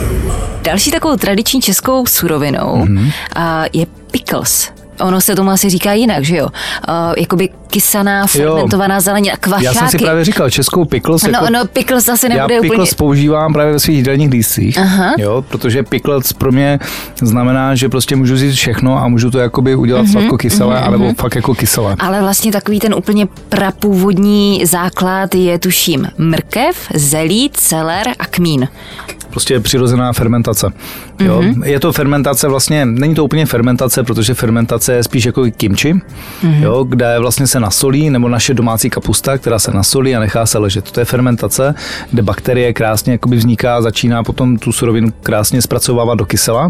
Další 0.63 0.91
takovou 0.91 1.15
tradiční 1.17 1.61
českou 1.61 2.05
surovinou 2.05 2.85
Mhm. 2.85 2.97
mm-hmm. 2.97 3.69
je 3.73 3.85
pickles. 4.11 4.69
Ono 5.01 5.21
se 5.21 5.35
tomu 5.35 5.51
asi 5.51 5.69
říká 5.69 5.93
jinak, 5.93 6.23
že 6.23 6.37
jo? 6.37 6.45
Uh, 6.45 6.93
jakoby 7.17 7.49
kysaná, 7.67 8.27
fermentovaná 8.27 8.99
zelenina, 8.99 9.37
kvašáky. 9.39 9.65
Já 9.65 9.73
jsem 9.73 9.87
si 9.87 9.97
právě 9.97 10.25
říkal, 10.25 10.49
českou 10.49 10.85
pickles, 10.85 11.23
No, 11.23 11.29
jako, 11.29 11.47
no, 11.53 11.65
pickles 11.65 12.09
asi 12.09 12.25
já 12.25 12.35
nebude 12.35 12.55
úplně... 12.59 12.69
pickles 12.69 12.93
používám 12.93 13.53
právě 13.53 13.73
ve 13.73 13.79
svých 13.79 13.97
jídelních 13.97 14.31
lístcích, 14.31 14.77
Aha. 14.77 15.13
jo, 15.17 15.45
protože 15.47 15.83
pickles 15.83 16.33
pro 16.33 16.51
mě 16.51 16.79
znamená, 17.21 17.75
že 17.75 17.89
prostě 17.89 18.15
můžu 18.15 18.37
říct 18.37 18.55
všechno 18.55 18.97
a 18.97 19.07
můžu 19.07 19.31
to 19.31 19.39
jakoby 19.39 19.75
udělat 19.75 20.01
Mhm, 20.01 20.09
mm-hmm, 20.11 20.11
sladko-kyselé, 20.11 20.75
mm-hmm. 20.75 20.87
anebo 20.87 21.13
fakt 21.13 21.35
jako 21.35 21.55
kyselé. 21.55 21.95
Ale 21.99 22.21
vlastně 22.21 22.51
takový 22.51 22.79
ten 22.79 22.93
úplně 22.93 23.27
prapůvodní 23.49 24.65
základ 24.65 25.35
je 25.35 25.59
tuším 25.59 26.07
mrkev, 26.17 26.77
zelí, 26.93 27.49
celer 27.53 28.07
a 28.19 28.25
kmín. 28.25 28.67
Prostě 29.31 29.59
přirozená 29.59 30.13
fermentace. 30.13 30.67
Jo? 31.19 31.41
Mhm. 31.41 31.51
Mm-hmm. 31.51 31.65
Je 31.65 31.79
to 31.79 31.93
fermentace 31.93 32.47
vlastně, 32.47 32.85
není 32.85 33.15
to 33.15 33.25
úplně 33.25 33.45
fermentace, 33.45 34.03
protože 34.03 34.33
fermentace 34.33 34.93
je 34.93 35.03
spíš 35.03 35.25
jako 35.25 35.41
Mhm. 35.41 36.01
mm-hmm. 36.43 36.61
jo? 36.63 36.83
kde 36.83 37.19
vlastně 37.19 37.47
se 37.47 37.59
nasolí, 37.59 38.09
nebo 38.09 38.29
naše 38.29 38.53
domácí 38.53 38.89
kapusta, 38.89 39.37
která 39.37 39.59
se 39.59 39.71
nasolí 39.71 40.15
a 40.15 40.19
nechá 40.19 40.45
se 40.45 40.57
ležet. 40.57 40.91
To 40.91 40.99
je 40.99 41.05
fermentace, 41.05 41.75
kde 42.11 42.21
bakterie 42.21 42.73
krásně 42.73 43.11
jakoby 43.11 43.35
vzniká 43.37 43.75
a 43.77 43.81
začíná 43.81 44.23
potom 44.23 44.57
tu 44.57 44.71
surovinu 44.71 45.13
krásně 45.23 45.61
zpracovávat 45.61 46.17
do 46.17 46.25
kysela. 46.25 46.65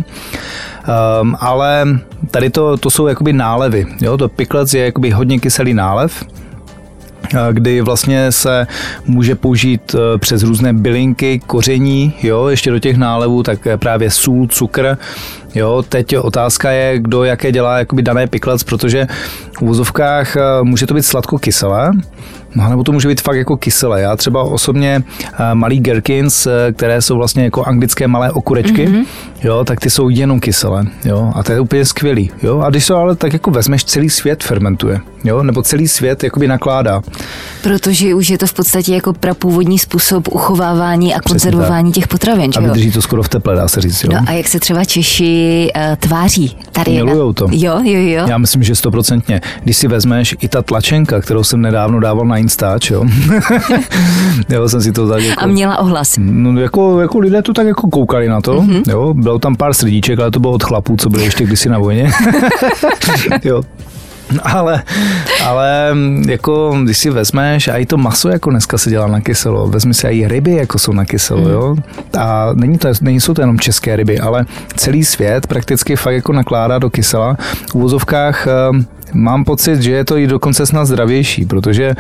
Um, 1.22 1.36
ale 1.40 1.86
tady 2.32 2.50
to, 2.50 2.78
to 2.78 2.90
jsou 2.90 3.08
jakoby 3.08 3.34
nálevy. 3.34 3.86
Jo? 4.02 4.18
To 4.18 4.30
piklec 4.30 4.74
je 4.74 4.86
jakoby 4.86 5.10
hodně 5.12 5.40
kyselý 5.40 5.74
nálev, 5.74 6.24
kdy 7.52 7.82
vlastně 7.82 8.32
se 8.32 8.68
může 9.06 9.36
použít 9.36 9.96
eh, 9.96 10.18
přes 10.18 10.44
různé 10.44 10.74
bylinky, 10.74 11.40
koření, 11.48 12.14
jo, 12.24 12.48
ještě 12.48 12.72
do 12.72 12.80
těch 12.80 12.98
nálevů, 12.98 13.44
tak 13.44 13.68
eh, 13.68 13.78
právě 13.78 14.12
sůl, 14.12 14.48
cukr, 14.48 14.98
jo, 15.56 15.84
teď 15.90 16.18
otázka 16.18 16.72
je, 16.72 17.00
kdo 17.00 17.24
jaké 17.24 17.52
dělá 17.52 17.78
jakoby 17.78 18.02
dané 18.02 18.28
piklec, 18.28 18.64
protože 18.64 19.08
v 19.58 19.62
úzovkách 19.62 20.36
eh, 20.36 20.42
může 20.64 20.88
to 20.88 20.94
být 20.94 21.06
sladko-kyselé, 21.06 21.92
No, 22.56 22.70
nebo 22.70 22.84
to 22.84 22.92
může 22.92 23.08
být 23.08 23.22
fakt 23.22 23.36
jako 23.36 23.58
kyselé. 23.58 24.02
Já 24.02 24.16
třeba 24.16 24.44
osobně 24.44 25.04
eh, 25.34 25.56
malý 25.56 25.80
gherkins, 25.80 26.48
eh, 26.48 26.72
které 26.72 27.02
jsou 27.02 27.18
vlastně 27.18 27.44
jako 27.44 27.64
anglické 27.64 28.08
malé 28.08 28.32
okurečky, 28.32 28.88
mm-hmm. 28.88 29.06
jo, 29.44 29.64
tak 29.66 29.80
ty 29.80 29.90
jsou 29.90 30.10
jenom 30.10 30.40
kyselé, 30.40 30.84
jo, 31.06 31.32
a 31.36 31.44
to 31.44 31.52
je 31.52 31.60
úplně 31.60 31.86
skvělý, 31.86 32.32
jo, 32.44 32.60
a 32.60 32.70
když 32.70 32.88
to 32.88 32.98
ale 32.98 33.16
tak 33.16 33.34
jako 33.34 33.52
vezmeš, 33.52 33.84
celý 33.86 34.10
svět 34.10 34.44
fermentuje, 34.44 35.00
jo, 35.24 35.44
nebo 35.44 35.62
celý 35.62 35.88
svět 35.88 36.24
jakoby 36.24 36.48
nakládá. 36.48 37.02
Protože 37.64 38.16
už 38.16 38.30
je 38.30 38.38
to 38.38 38.48
v 38.48 38.54
podstatě 38.54 38.94
jako 38.94 39.14
prapůvodní 39.14 39.80
způsob 39.80 40.28
uchovávání 40.28 41.16
a 41.16 41.20
konzervování 41.20 41.92
těch 41.92 42.08
potravin, 42.08 42.52
A 42.56 42.60
vydrží 42.60 42.92
to 42.92 43.02
skoro 43.02 43.24
v 43.24 43.30
teple, 43.30 43.56
dá 43.56 43.68
se 43.68 43.82
říct, 43.82 44.04
jo. 44.04 44.10
No 44.14 44.20
a 44.28 44.32
jak 44.32 44.48
se 44.48 44.60
třeba 44.60 44.86
Češi 44.86 45.68
uh, 45.76 45.96
tváří? 45.96 46.58
Tady 46.72 46.92
Milujou 46.92 47.34
to. 47.34 47.48
Jo, 47.52 47.80
jo, 47.84 48.00
jo. 48.00 48.28
Já 48.28 48.38
myslím, 48.38 48.64
že 48.64 48.76
stoprocentně. 48.76 49.42
Když 49.64 49.78
si 49.78 49.88
vezmeš 49.88 50.36
i 50.42 50.48
ta 50.48 50.62
tlačenka, 50.62 51.22
kterou 51.22 51.44
jsem 51.44 51.62
nedávno 51.62 52.00
dával 52.00 52.26
na 52.26 52.38
Instač, 52.42 52.92
jo. 52.92 53.06
jo, 54.50 54.70
jsem 54.70 54.82
si 54.82 54.92
to 54.92 55.08
tak 55.08 55.24
jako... 55.24 55.44
A 55.44 55.46
měla 55.46 55.78
ohlas. 55.78 56.16
No, 56.20 56.60
jako, 56.60 57.02
jako 57.02 57.20
lidé 57.20 57.42
to 57.42 57.54
tak 57.54 57.68
jako 57.68 57.88
koukali 57.88 58.30
na 58.30 58.42
to, 58.42 58.62
mm-hmm. 58.62 58.90
jo, 58.90 59.14
bylo 59.14 59.40
tam 59.40 59.56
pár 59.56 59.74
srdíček, 59.74 60.20
ale 60.20 60.32
to 60.32 60.40
bylo 60.40 60.54
od 60.54 60.64
chlapů, 60.64 60.98
co 60.98 61.10
byli 61.10 61.24
ještě 61.24 61.44
kdysi 61.44 61.70
na 61.70 61.80
vojně. 61.80 62.12
jo. 63.44 63.64
Ale, 64.44 64.84
ale 65.46 65.96
jako, 66.28 66.78
když 66.84 66.98
si 66.98 67.10
vezmeš, 67.10 67.68
a 67.68 67.78
i 67.78 67.86
to 67.86 67.98
maso 67.98 68.30
jako 68.30 68.50
dneska 68.50 68.78
se 68.78 68.90
dělá 68.90 69.08
na 69.08 69.22
kyselo, 69.22 69.68
vezmi 69.68 69.94
si 69.94 70.08
i 70.08 70.28
ryby, 70.28 70.54
jako 70.54 70.80
jsou 70.80 70.94
na 70.94 71.06
kyselo, 71.06 71.50
jo. 71.50 71.76
A 72.20 72.50
není 72.54 72.78
to, 72.78 72.88
nejsou 73.02 73.34
to 73.34 73.42
jenom 73.42 73.60
české 73.60 73.96
ryby, 73.96 74.20
ale 74.20 74.46
celý 74.76 75.06
svět 75.06 75.48
prakticky 75.48 75.96
fakt 75.96 76.14
jako 76.14 76.34
nakládá 76.34 76.80
do 76.80 76.90
kysela. 76.90 77.38
V 77.72 77.76
úvozovkách 77.76 78.48
eh, 78.48 78.52
mám 79.14 79.44
pocit, 79.44 79.82
že 79.82 79.92
je 79.92 80.06
to 80.06 80.18
i 80.18 80.28
dokonce 80.28 80.66
snad 80.66 80.86
zdravější, 80.86 81.46
protože 81.46 81.96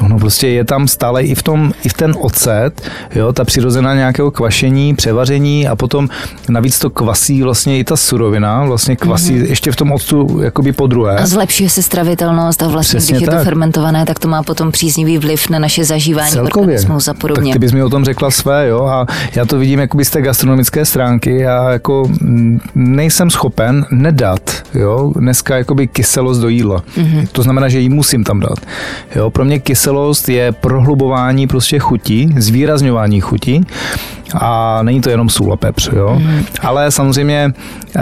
ono 0.00 0.18
prostě 0.18 0.48
je 0.48 0.64
tam 0.64 0.88
stále 0.88 1.22
i 1.22 1.34
v 1.34 1.42
tom, 1.42 1.72
i 1.84 1.88
v 1.88 1.92
ten 1.92 2.14
ocet, 2.20 2.82
jo, 3.14 3.32
ta 3.32 3.44
přirozená 3.44 3.94
nějakého 3.94 4.30
kvašení, 4.30 4.94
převaření 4.94 5.68
a 5.68 5.76
potom 5.76 6.08
navíc 6.48 6.78
to 6.78 6.90
kvasí 6.90 7.42
vlastně 7.42 7.78
i 7.78 7.84
ta 7.84 7.96
surovina, 7.96 8.64
vlastně 8.64 8.96
kvasí 8.96 9.34
mm-hmm. 9.34 9.48
ještě 9.48 9.72
v 9.72 9.76
tom 9.76 9.92
octu 9.92 10.40
jakoby 10.42 10.72
po 10.72 10.86
druhé. 10.86 11.16
A 11.16 11.26
zlepšuje 11.26 11.70
se 11.70 11.82
stravitelnost 11.82 12.62
a 12.62 12.68
vlastně, 12.68 12.98
Přesně 12.98 13.12
když 13.12 13.22
je 13.22 13.26
to 13.26 13.34
tak. 13.34 13.44
fermentované, 13.44 14.04
tak 14.04 14.18
to 14.18 14.28
má 14.28 14.42
potom 14.42 14.72
příznivý 14.72 15.18
vliv 15.18 15.50
na 15.50 15.58
naše 15.58 15.84
zažívání 15.84 16.30
Celkově. 16.30 16.78
a 17.10 17.14
podobně. 17.14 17.52
Tak 17.52 17.52
ty 17.52 17.58
bys 17.58 17.72
mi 17.72 17.82
o 17.82 17.88
tom 17.88 18.04
řekla 18.04 18.30
své, 18.30 18.68
jo, 18.68 18.84
a 18.84 19.06
já 19.34 19.44
to 19.44 19.58
vidím 19.58 19.80
jakoby 19.80 20.04
z 20.04 20.10
té 20.10 20.22
gastronomické 20.22 20.84
stránky 20.84 21.46
a 21.46 21.70
jako 21.70 22.04
mm, 22.20 22.60
nejsem 22.74 23.30
schopen 23.30 23.86
nedat, 23.90 24.62
jo, 24.74 25.12
dneska 25.16 25.56
jakoby 25.56 25.86
kyselost 25.86 26.40
do 26.40 26.47
jídla. 26.48 26.82
Mm-hmm. 26.96 27.28
To 27.32 27.42
znamená, 27.42 27.68
že 27.68 27.80
ji 27.80 27.88
musím 27.88 28.24
tam 28.24 28.40
dát. 28.40 28.58
Jo, 29.16 29.30
pro 29.30 29.44
mě 29.44 29.58
kyselost 29.58 30.28
je 30.28 30.52
prohlubování 30.52 31.46
prostě 31.46 31.78
chutí, 31.78 32.34
zvýrazňování 32.36 33.20
chutí 33.20 33.66
a 34.34 34.82
není 34.82 35.00
to 35.00 35.10
jenom 35.10 35.28
sůl 35.28 35.52
a 35.52 35.56
pepř, 35.56 35.90
jo. 35.96 36.16
Mm. 36.18 36.44
Ale 36.60 36.90
samozřejmě 36.90 37.52
eh, 37.96 38.00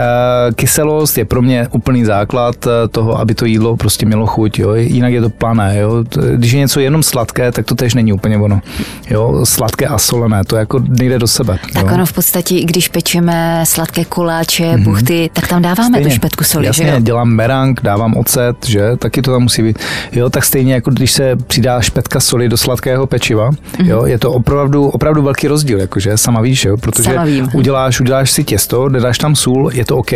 kyselost 0.55 1.17
je 1.17 1.25
pro 1.25 1.41
mě 1.41 1.67
úplný 1.71 2.05
základ 2.05 2.55
eh, 2.67 2.87
toho, 2.87 3.19
aby 3.19 3.35
to 3.35 3.45
jídlo 3.45 3.77
prostě 3.77 4.05
mělo 4.05 4.25
chuť, 4.25 4.59
jo. 4.59 4.73
Jinak 4.73 5.13
je 5.13 5.21
to 5.21 5.29
plané, 5.29 5.77
jo. 5.77 6.03
Když 6.35 6.51
je 6.51 6.59
něco 6.59 6.79
jenom 6.79 7.03
sladké, 7.03 7.51
tak 7.51 7.65
to 7.65 7.75
tež 7.75 7.93
není 7.93 8.13
úplně 8.13 8.37
ono. 8.37 8.61
Jo, 9.09 9.41
sladké 9.43 9.87
a 9.87 9.97
solené, 9.97 10.43
to 10.43 10.55
jako 10.55 10.79
nejde 10.87 11.19
do 11.19 11.27
sebe. 11.27 11.59
Tak 11.73 11.85
jo. 11.85 11.93
ono 11.93 12.05
v 12.05 12.13
podstatě, 12.13 12.55
i 12.55 12.65
když 12.65 12.87
pečeme 12.87 13.63
sladké 13.65 14.05
koláče, 14.05 14.63
mm-hmm. 14.63 14.83
buchty, 14.83 15.29
tak 15.33 15.47
tam 15.47 15.61
dáváme 15.61 15.97
tu 15.97 16.03
Stejně. 16.03 16.15
špetku 16.15 16.43
soli, 16.43 16.65
Jasně, 16.65 16.85
že 16.85 16.91
jo? 16.91 16.99
dělám 16.99 17.29
merang, 17.29 17.81
dávám 17.83 18.17
ocet, 18.17 18.36
že? 18.65 18.81
Taky 18.97 19.21
to 19.21 19.31
tam 19.31 19.41
musí 19.41 19.63
být. 19.63 19.79
Jo, 20.11 20.29
tak 20.29 20.45
stejně 20.45 20.73
jako 20.73 20.91
když 20.91 21.11
se 21.11 21.35
přidá 21.35 21.81
špetka 21.81 22.19
soli 22.19 22.49
do 22.49 22.57
sladkého 22.57 23.07
pečiva, 23.07 23.49
Mhm. 23.79 23.89
jo, 23.89 24.05
je 24.05 24.19
to 24.19 24.31
opravdu, 24.31 24.87
opravdu 24.89 25.21
velký 25.21 25.47
rozdíl, 25.47 25.79
jakože 25.79 26.17
sama 26.17 26.41
víš, 26.41 26.65
jo? 26.65 26.77
protože 26.77 27.11
uděláš, 27.53 27.99
uděláš 27.99 28.31
si 28.31 28.43
těsto, 28.43 28.89
dáš 28.89 29.17
tam 29.17 29.35
sůl, 29.35 29.69
je 29.73 29.85
to 29.85 29.97
OK, 29.97 30.11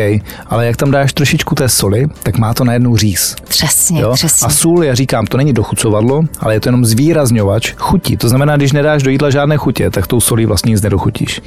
ale 0.47 0.65
jak 0.65 0.77
tam 0.77 0.91
dáš 0.91 1.13
trošičku 1.13 1.55
té 1.55 1.69
soli, 1.69 2.05
tak 2.23 2.38
má 2.38 2.53
to 2.53 2.63
najednou 2.63 2.97
říz. 2.97 3.36
Přesně, 3.47 4.01
Jo? 4.01 4.12
přesně. 4.13 4.47
A 4.47 4.49
sůl, 4.49 4.84
já 4.84 4.93
říkám, 4.95 5.25
to 5.25 5.38
není 5.38 5.53
dochucovadlo, 5.53 6.21
ale 6.39 6.53
je 6.55 6.60
to 6.60 6.67
jenom 6.69 6.86
zvýrazňovač 6.86 7.73
chutí. 7.77 8.17
To 8.17 8.29
znamená, 8.29 8.57
když 8.57 8.71
nedáš 8.71 9.03
do 9.03 9.10
jídla 9.12 9.29
žádné 9.29 9.57
chutě, 9.57 9.89
tak 9.89 10.07
tou 10.07 10.19
solí 10.21 10.45
vlastně 10.45 10.69
nic 10.71 10.81
nedochutíš. 10.81 11.41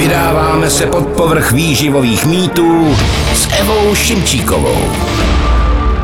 Vydáváme 0.00 0.70
se 0.70 0.86
pod 0.86 1.06
povrch 1.06 1.52
výživových 1.52 2.26
mýtů 2.26 2.96
s 3.34 3.48
Evou 3.60 3.94
Šimčíkovou. 3.94 4.78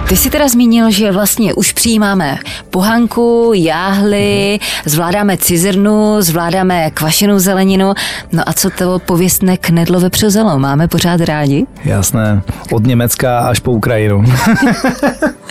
Ty 0.09 0.16
jsi 0.16 0.30
teda 0.30 0.48
zmínil, 0.48 0.90
že 0.90 1.12
vlastně 1.12 1.54
už 1.54 1.72
přijímáme 1.72 2.38
pohanku, 2.70 3.52
jáhly, 3.54 4.59
zvládáme 4.85 5.37
cizrnu, 5.37 6.22
zvládáme 6.22 6.90
kvašenou 6.90 7.38
zeleninu. 7.38 7.94
No 8.32 8.42
a 8.46 8.52
co 8.52 8.70
to 8.70 8.98
pověstné 8.98 9.56
knedlo 9.56 10.00
vepřozelo? 10.00 10.59
Máme 10.59 10.88
pořád 10.88 11.20
rádi? 11.20 11.66
Jasné, 11.85 12.42
od 12.72 12.87
Německa 12.87 13.38
až 13.38 13.61
po 13.61 13.72
Ukrajinu. 13.72 14.24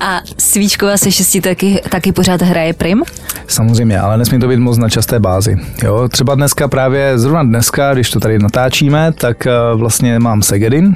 A 0.00 0.20
svíčková 0.38 0.96
se 0.96 1.12
šestí 1.12 1.40
taky, 1.40 1.82
taky 1.90 2.12
pořád 2.12 2.42
hraje 2.42 2.72
prim? 2.72 3.02
Samozřejmě, 3.46 4.00
ale 4.00 4.18
nesmí 4.18 4.38
to 4.38 4.48
být 4.48 4.58
moc 4.58 4.78
na 4.78 4.88
časté 4.88 5.20
bázi. 5.20 5.56
Jo, 5.84 6.08
třeba 6.08 6.34
dneska 6.34 6.68
právě, 6.68 7.18
zrovna 7.18 7.42
dneska, 7.42 7.94
když 7.94 8.10
to 8.10 8.20
tady 8.20 8.38
natáčíme, 8.38 9.12
tak 9.12 9.46
eh, 9.46 9.50
vlastně 9.74 10.18
mám 10.18 10.42
Segedin, 10.42 10.94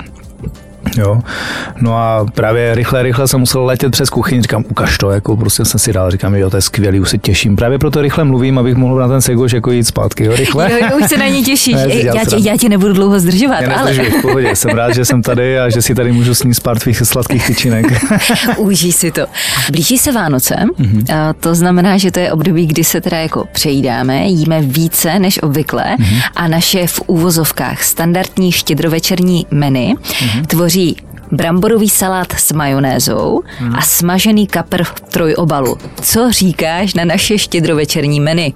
Jo. 0.97 1.21
No 1.81 1.97
a 1.97 2.27
právě 2.35 2.75
rychle, 2.75 3.03
rychle 3.03 3.29
jsem 3.29 3.41
musel 3.41 3.65
letět 3.65 3.93
přes 3.93 4.11
kuchyň, 4.11 4.43
říkám, 4.43 4.65
ukaž 4.71 4.99
to, 4.99 5.11
jako 5.11 5.37
prostě 5.37 5.65
jsem 5.65 5.81
si 5.81 5.93
dal, 5.93 6.11
říkám, 6.11 6.35
jo, 6.35 6.51
to 6.51 6.57
je 6.57 6.61
skvělý, 6.63 7.01
už 7.01 7.11
se 7.11 7.19
těším. 7.19 7.57
Právě 7.57 7.79
proto 7.79 8.03
rychle 8.03 8.25
mluvím, 8.25 8.59
abych 8.59 8.75
mohl 8.75 8.97
na 8.99 9.09
ten 9.09 9.21
segoš 9.21 9.53
jako 9.53 9.71
jít 9.71 9.85
zpátky, 9.85 10.25
jo, 10.25 10.33
rychle. 10.37 10.71
Jo, 10.73 10.89
už 11.03 11.09
se 11.09 11.17
na 11.17 11.27
ní 11.29 11.45
těšíš. 11.45 11.75
Ne, 11.75 11.95
já, 11.95 12.13
tě, 12.13 12.31
srandu. 12.31 12.49
já 12.49 12.57
tě 12.57 12.69
nebudu 12.69 12.93
dlouho 12.93 13.21
zdržovat, 13.21 13.61
Já 13.61 13.73
ale 13.73 13.93
v 13.93 14.23
pohodě, 14.23 14.51
jsem 14.57 14.71
rád, 14.71 14.95
že 14.95 15.05
jsem 15.05 15.23
tady 15.23 15.59
a 15.61 15.71
že 15.71 15.83
si 15.83 15.95
tady 15.95 16.13
můžu 16.13 16.35
sníst 16.35 16.63
pár 16.63 16.79
tvých 16.79 16.99
sladkých 16.99 17.47
tyčinek. 17.47 17.87
užij 18.59 18.93
si 18.93 19.11
to. 19.11 19.23
Blíží 19.71 19.99
se 19.99 20.13
Vánoce, 20.13 20.55
Mhm. 20.79 21.05
a 21.15 21.33
to 21.33 21.55
znamená, 21.55 21.99
že 21.99 22.11
to 22.11 22.21
je 22.21 22.33
období, 22.33 22.67
kdy 22.67 22.85
se 22.85 23.01
teda 23.01 23.17
jako 23.17 23.45
přejídáme, 23.53 24.27
jíme 24.27 24.61
více 24.63 25.19
než 25.19 25.43
obvykle 25.43 25.85
Mhm. 25.99 26.21
a 26.37 26.49
naše 26.49 26.87
v 26.87 27.01
úvozovkách 27.07 27.83
standardní 27.83 28.53
štědrovečerní 28.53 29.47
menu 29.51 29.95
Mhm. 30.23 30.45
tvoří 30.45 30.70
bramborový 31.33 31.89
salát 31.89 32.33
s 32.33 32.53
majonézou 32.53 33.43
Mhm. 33.61 33.77
a 33.77 33.81
smažený 33.83 34.47
kapr 34.47 34.85
v 34.85 35.01
trojobalu. 35.01 35.77
Co 36.01 36.33
říkáš 36.33 36.95
na 36.95 37.05
naše 37.05 37.39
štědrovečerní 37.39 38.21
menu? 38.21 38.53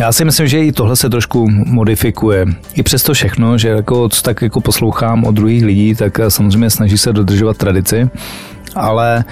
Já 0.00 0.12
si 0.12 0.24
myslím, 0.24 0.46
že 0.48 0.64
i 0.64 0.72
tohle 0.72 0.96
se 0.96 1.10
trošku 1.10 1.48
modifikuje. 1.50 2.46
I 2.74 2.82
přesto 2.82 3.14
všechno, 3.14 3.58
že 3.58 3.68
jako, 3.68 4.08
co 4.08 4.22
tak 4.22 4.42
jako 4.42 4.60
poslouchám 4.60 5.24
od 5.24 5.32
druhých 5.34 5.64
lidí, 5.64 5.94
tak 5.94 6.18
eh, 6.20 6.30
samozřejmě 6.30 6.70
snaží 6.70 6.98
se 6.98 7.12
dodržovat 7.12 7.56
tradici. 7.56 8.10
Ale, 8.74 9.24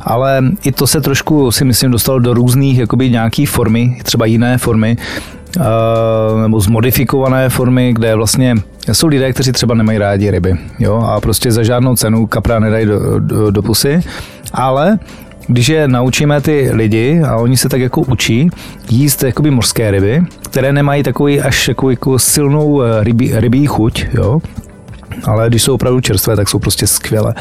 ale 0.00 0.42
i 0.64 0.72
to 0.72 0.86
se 0.86 1.00
trošku, 1.00 1.52
si 1.52 1.64
myslím, 1.64 1.90
dostalo 1.90 2.18
do 2.18 2.34
různých 2.34 2.78
jakoby 2.78 3.10
nějaký 3.10 3.46
formy, 3.46 3.98
třeba 4.02 4.26
jiné 4.26 4.58
formy, 4.58 4.96
nebo 6.42 6.60
zmodifikované 6.60 7.48
formy, 7.48 7.92
kde 7.92 8.14
vlastně 8.14 8.54
jsou 8.92 9.06
lidé, 9.06 9.32
kteří 9.32 9.52
třeba 9.52 9.74
nemají 9.74 9.98
rádi 9.98 10.30
ryby, 10.30 10.56
jo, 10.78 10.96
a 10.96 11.20
prostě 11.20 11.52
za 11.52 11.62
žádnou 11.62 11.96
cenu 11.96 12.26
kapra 12.26 12.58
nedají 12.58 12.86
do, 12.86 13.18
do, 13.18 13.50
do 13.50 13.62
pusy, 13.62 14.00
ale 14.52 14.98
když 15.46 15.68
je 15.68 15.88
naučíme 15.88 16.40
ty 16.40 16.70
lidi 16.72 17.20
a 17.20 17.36
oni 17.36 17.56
se 17.56 17.68
tak 17.68 17.80
jako 17.80 18.00
učí 18.00 18.50
jíst 18.90 19.22
jakoby 19.22 19.50
mořské 19.50 19.90
ryby, 19.90 20.22
které 20.42 20.72
nemají 20.72 21.02
takový 21.02 21.40
až 21.40 21.68
jako, 21.68 21.90
jako 21.90 22.18
silnou 22.18 22.82
eh, 22.82 23.04
rybí, 23.04 23.32
rybí 23.34 23.66
chuť, 23.66 24.06
jo, 24.12 24.40
ale 25.24 25.48
když 25.48 25.62
jsou 25.62 25.74
opravdu 25.74 26.00
čerstvé, 26.00 26.36
tak 26.36 26.48
jsou 26.48 26.58
prostě 26.58 26.86
skvělé. 26.86 27.34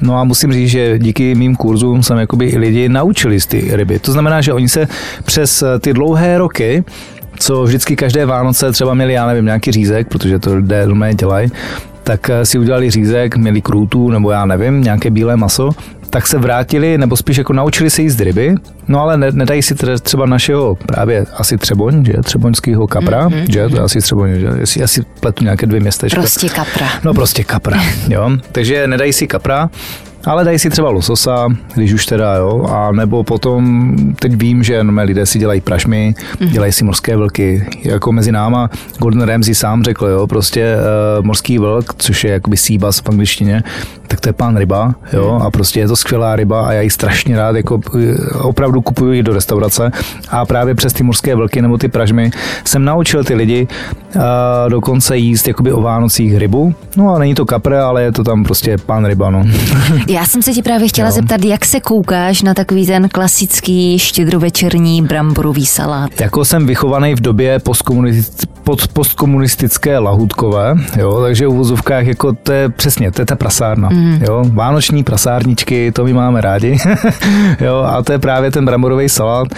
No 0.00 0.16
a 0.16 0.24
musím 0.24 0.52
říct, 0.52 0.70
že 0.70 0.98
díky 0.98 1.34
mým 1.34 1.56
kurzům 1.56 2.02
jsem 2.02 2.18
jakoby 2.18 2.46
i 2.46 2.58
lidi 2.58 2.88
naučili 2.88 3.40
z 3.40 3.46
ty 3.46 3.68
ryby. 3.72 3.98
To 3.98 4.12
znamená, 4.12 4.40
že 4.40 4.52
oni 4.52 4.68
se 4.68 4.88
přes 5.24 5.62
eh, 5.62 5.78
ty 5.78 5.92
dlouhé 5.92 6.38
roky 6.38 6.84
co 7.38 7.62
vždycky 7.62 7.96
každé 7.96 8.26
Vánoce 8.26 8.72
třeba 8.72 8.94
měli, 8.94 9.12
já 9.12 9.26
nevím, 9.26 9.44
nějaký 9.44 9.72
řízek, 9.72 10.08
protože 10.08 10.38
to 10.38 10.54
lidé 10.54 10.86
doma 10.86 11.12
dělají, 11.12 11.50
tak 12.04 12.30
eh, 12.30 12.46
si 12.46 12.58
udělali 12.58 12.90
řízek, 12.90 13.36
měli 13.36 13.60
krůtu 13.62 14.10
nebo 14.10 14.30
já 14.30 14.46
nevím, 14.46 14.82
nějaké 14.82 15.10
bílé 15.10 15.36
maso, 15.36 15.70
tak 16.10 16.26
se 16.26 16.38
vrátili, 16.38 16.98
nebo 16.98 17.16
spíš 17.16 17.36
jako 17.36 17.52
naučili 17.52 17.90
se 17.90 18.02
jíst 18.02 18.20
ryby, 18.20 18.54
no 18.88 19.00
ale 19.00 19.16
ne, 19.16 19.32
nedají 19.32 19.62
si 19.62 19.74
tře- 19.74 19.98
třeba 19.98 20.26
našeho 20.26 20.74
právě 20.74 21.26
asi 21.36 21.58
třeboň, 21.58 22.04
že, 22.04 22.12
třeboňského 22.24 22.86
kapra, 22.86 23.28
mm-hmm. 23.28 23.46
že, 23.50 23.68
to 23.68 23.76
je 23.76 23.82
asi 23.82 24.00
třeboň, 24.00 24.40
že, 24.40 24.48
asi, 24.48 24.82
asi 24.82 25.02
pletu 25.20 25.44
nějaké 25.44 25.66
dvě 25.66 25.80
městečka. 25.80 26.20
Prostě 26.20 26.48
kapra. 26.48 26.86
No 27.04 27.14
prostě 27.14 27.44
kapra, 27.44 27.80
jo. 28.08 28.30
Takže 28.52 28.86
nedají 28.86 29.12
si 29.12 29.26
kapra, 29.26 29.70
ale 30.24 30.44
dají 30.44 30.58
si 30.58 30.70
třeba 30.70 30.90
lososa, 30.90 31.48
když 31.74 31.92
už 31.92 32.06
teda, 32.06 32.34
jo, 32.34 32.66
a 32.70 32.92
nebo 32.92 33.24
potom, 33.24 33.88
teď 34.20 34.34
vím, 34.36 34.62
že 34.62 34.84
no, 34.84 35.02
lidé 35.02 35.26
si 35.26 35.38
dělají 35.38 35.60
prašmy, 35.60 36.14
Mhm. 36.40 36.50
dělají 36.50 36.72
si 36.72 36.84
morské 36.84 37.16
vlky, 37.16 37.66
jako 37.84 38.12
mezi 38.12 38.32
náma 38.32 38.70
Gordon 38.98 39.22
Ramsay 39.22 39.54
sám 39.54 39.82
řekl, 39.84 40.06
jo, 40.06 40.26
prostě 40.26 40.76
uh, 41.18 41.24
morský 41.26 41.58
vlk, 41.58 41.94
což 41.98 42.24
je 42.24 42.30
jakoby 42.32 42.56
síbas 42.56 43.00
v 43.00 43.08
angličtině, 43.08 43.62
tak 44.08 44.20
to 44.20 44.28
je 44.28 44.32
pán 44.32 44.56
ryba, 44.56 44.94
jo, 45.12 45.32
Mhm. 45.34 45.46
a 45.46 45.50
prostě 45.50 45.80
je 45.80 45.88
to 45.88 45.96
skvělá 45.96 46.36
ryba 46.36 46.66
a 46.66 46.72
já 46.72 46.80
ji 46.80 46.90
strašně 46.90 47.36
rád, 47.36 47.56
jako 47.56 47.80
eh, 47.98 48.14
opravdu 48.42 48.80
kupuju 48.82 49.12
ji 49.12 49.22
do 49.22 49.32
restaurace 49.34 49.90
a 50.28 50.44
právě 50.46 50.74
přes 50.74 50.92
ty 50.92 51.02
morské 51.02 51.34
vlky 51.34 51.62
nebo 51.62 51.78
ty 51.78 51.88
pražmy 51.88 52.30
jsem 52.64 52.84
naučil 52.84 53.24
ty 53.24 53.34
lidi 53.34 53.68
uh, 54.16 54.22
dokonce 54.68 55.16
jíst 55.16 55.48
jakoby 55.48 55.72
o 55.72 55.80
Vánocích 55.80 56.36
rybu, 56.36 56.74
no 56.96 57.14
a 57.14 57.18
není 57.18 57.34
to 57.34 57.46
kapr, 57.46 57.74
ale 57.74 58.02
je 58.02 58.12
to 58.12 58.24
tam 58.24 58.44
prostě 58.44 58.76
pán 58.78 59.04
ryba, 59.06 59.30
no. 59.30 59.44
Já 60.08 60.24
jsem 60.26 60.42
se 60.42 60.52
ti 60.52 60.62
právě 60.62 60.88
chtěla 60.88 61.08
Jo. 61.08 61.12
zeptat, 61.12 61.44
jak 61.44 61.64
se 61.64 61.80
koukáš 61.80 62.42
na 62.42 62.54
takový 62.54 62.86
ten 62.86 63.08
klasický 63.08 63.98
štědrovečerní 63.98 65.02
bramborový 65.02 65.66
salát? 65.66 66.20
Jako 66.20 66.44
jsem 66.44 66.66
vychovaný 66.66 67.14
v 67.14 67.20
době 67.20 67.60
postkomunistické 68.92 69.98
lahutkové, 69.98 70.74
jo, 70.96 71.20
takže 71.20 71.46
v 71.46 71.50
uvozovkách 71.50 72.06
jako 72.06 72.32
to 72.32 72.52
je 72.52 72.68
přesně, 72.68 73.12
to 73.12 73.22
je 73.22 73.26
ta 73.26 73.36
prasárna, 73.36 73.88
mm. 73.88 74.18
jo, 74.28 74.44
vánoční 74.52 75.04
prasárničky, 75.04 75.92
to 75.92 76.04
my 76.04 76.12
máme 76.12 76.40
rádi, 76.40 76.78
jo, 77.60 77.76
a 77.76 78.02
to 78.02 78.12
je 78.12 78.18
právě 78.18 78.50
ten 78.50 78.64
bramborový 78.64 79.08
salát. 79.08 79.48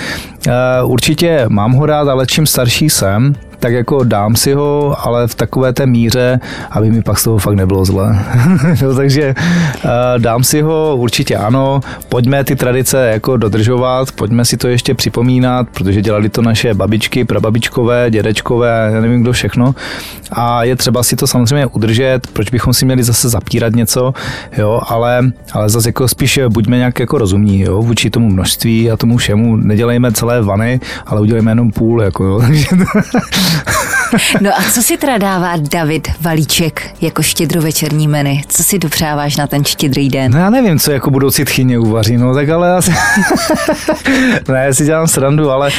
Uh, 0.46 0.90
určitě 0.92 1.44
mám 1.48 1.72
ho 1.72 1.86
rád, 1.86 2.08
ale 2.08 2.26
čím 2.26 2.46
starší 2.46 2.90
jsem, 2.90 3.34
tak 3.60 3.72
jako 3.72 4.04
dám 4.04 4.36
si 4.36 4.52
ho, 4.52 4.96
ale 5.06 5.28
v 5.28 5.34
takové 5.34 5.72
té 5.72 5.86
míře, 5.86 6.40
aby 6.70 6.90
mi 6.90 7.02
pak 7.02 7.18
z 7.18 7.24
toho 7.24 7.38
fakt 7.38 7.54
nebylo 7.54 7.84
zle. 7.84 8.24
jo, 8.82 8.94
takže 8.96 9.34
uh, 9.84 9.90
dám 10.18 10.44
si 10.44 10.62
ho, 10.62 10.96
určitě 10.96 11.36
ano, 11.36 11.80
pojďme 12.08 12.44
ty 12.44 12.56
tradice 12.56 13.08
jako 13.12 13.36
dodržovat, 13.36 14.12
pojďme 14.12 14.44
si 14.44 14.56
to 14.56 14.68
ještě 14.68 14.94
připomínat, 14.94 15.68
protože 15.74 16.02
dělali 16.02 16.28
to 16.28 16.42
naše 16.42 16.74
babičky, 16.74 17.24
prababičkové, 17.24 18.10
dědečkové, 18.10 18.90
já 18.94 19.00
nevím 19.00 19.22
kdo 19.22 19.32
všechno. 19.32 19.74
A 20.32 20.64
je 20.64 20.76
třeba 20.76 21.02
si 21.02 21.16
to 21.16 21.26
samozřejmě 21.26 21.66
udržet, 21.66 22.26
proč 22.32 22.50
bychom 22.50 22.72
si 22.72 22.84
měli 22.84 23.02
zase 23.02 23.28
zapírat 23.28 23.74
něco, 23.74 24.14
jo, 24.58 24.80
ale, 24.88 25.20
ale 25.52 25.68
zase 25.68 25.88
jako 25.88 26.08
spíš 26.08 26.40
buďme 26.48 26.76
nějak 26.76 27.00
jako 27.00 27.18
rozumní, 27.18 27.60
jo, 27.60 27.82
vůči 27.82 28.10
tomu 28.10 28.30
množství 28.30 28.90
a 28.90 28.96
tomu 28.96 29.16
všemu, 29.16 29.56
nedělejme 29.56 30.12
celé 30.12 30.42
vany, 30.42 30.80
ale 31.06 31.20
udělejme 31.20 31.50
jenom 31.50 31.70
půl, 31.70 32.02
jako 32.02 32.24
jo, 32.24 32.40
No 34.40 34.50
a 34.58 34.62
co 34.72 34.82
si 34.82 34.96
teda 34.96 35.18
dává 35.18 35.52
David 35.56 36.08
Valíček 36.20 36.90
jako 37.00 37.22
štědrovečerní 37.22 38.08
menu? 38.08 38.40
Co 38.48 38.64
si 38.64 38.78
dopřáváš 38.78 39.36
na 39.36 39.46
ten 39.46 39.64
štědrý 39.64 40.08
den? 40.08 40.32
No 40.32 40.38
já 40.38 40.50
nevím, 40.50 40.78
co 40.78 40.92
jako 40.92 41.10
budoucí 41.10 41.44
tchyně 41.44 41.78
uvaří, 41.78 42.16
no 42.16 42.34
tak 42.34 42.48
ale 42.48 42.76
asi... 42.76 42.90
ne, 44.48 44.64
já 44.66 44.74
si 44.74 44.84
dělám 44.84 45.06
srandu, 45.06 45.50
ale 45.50 45.70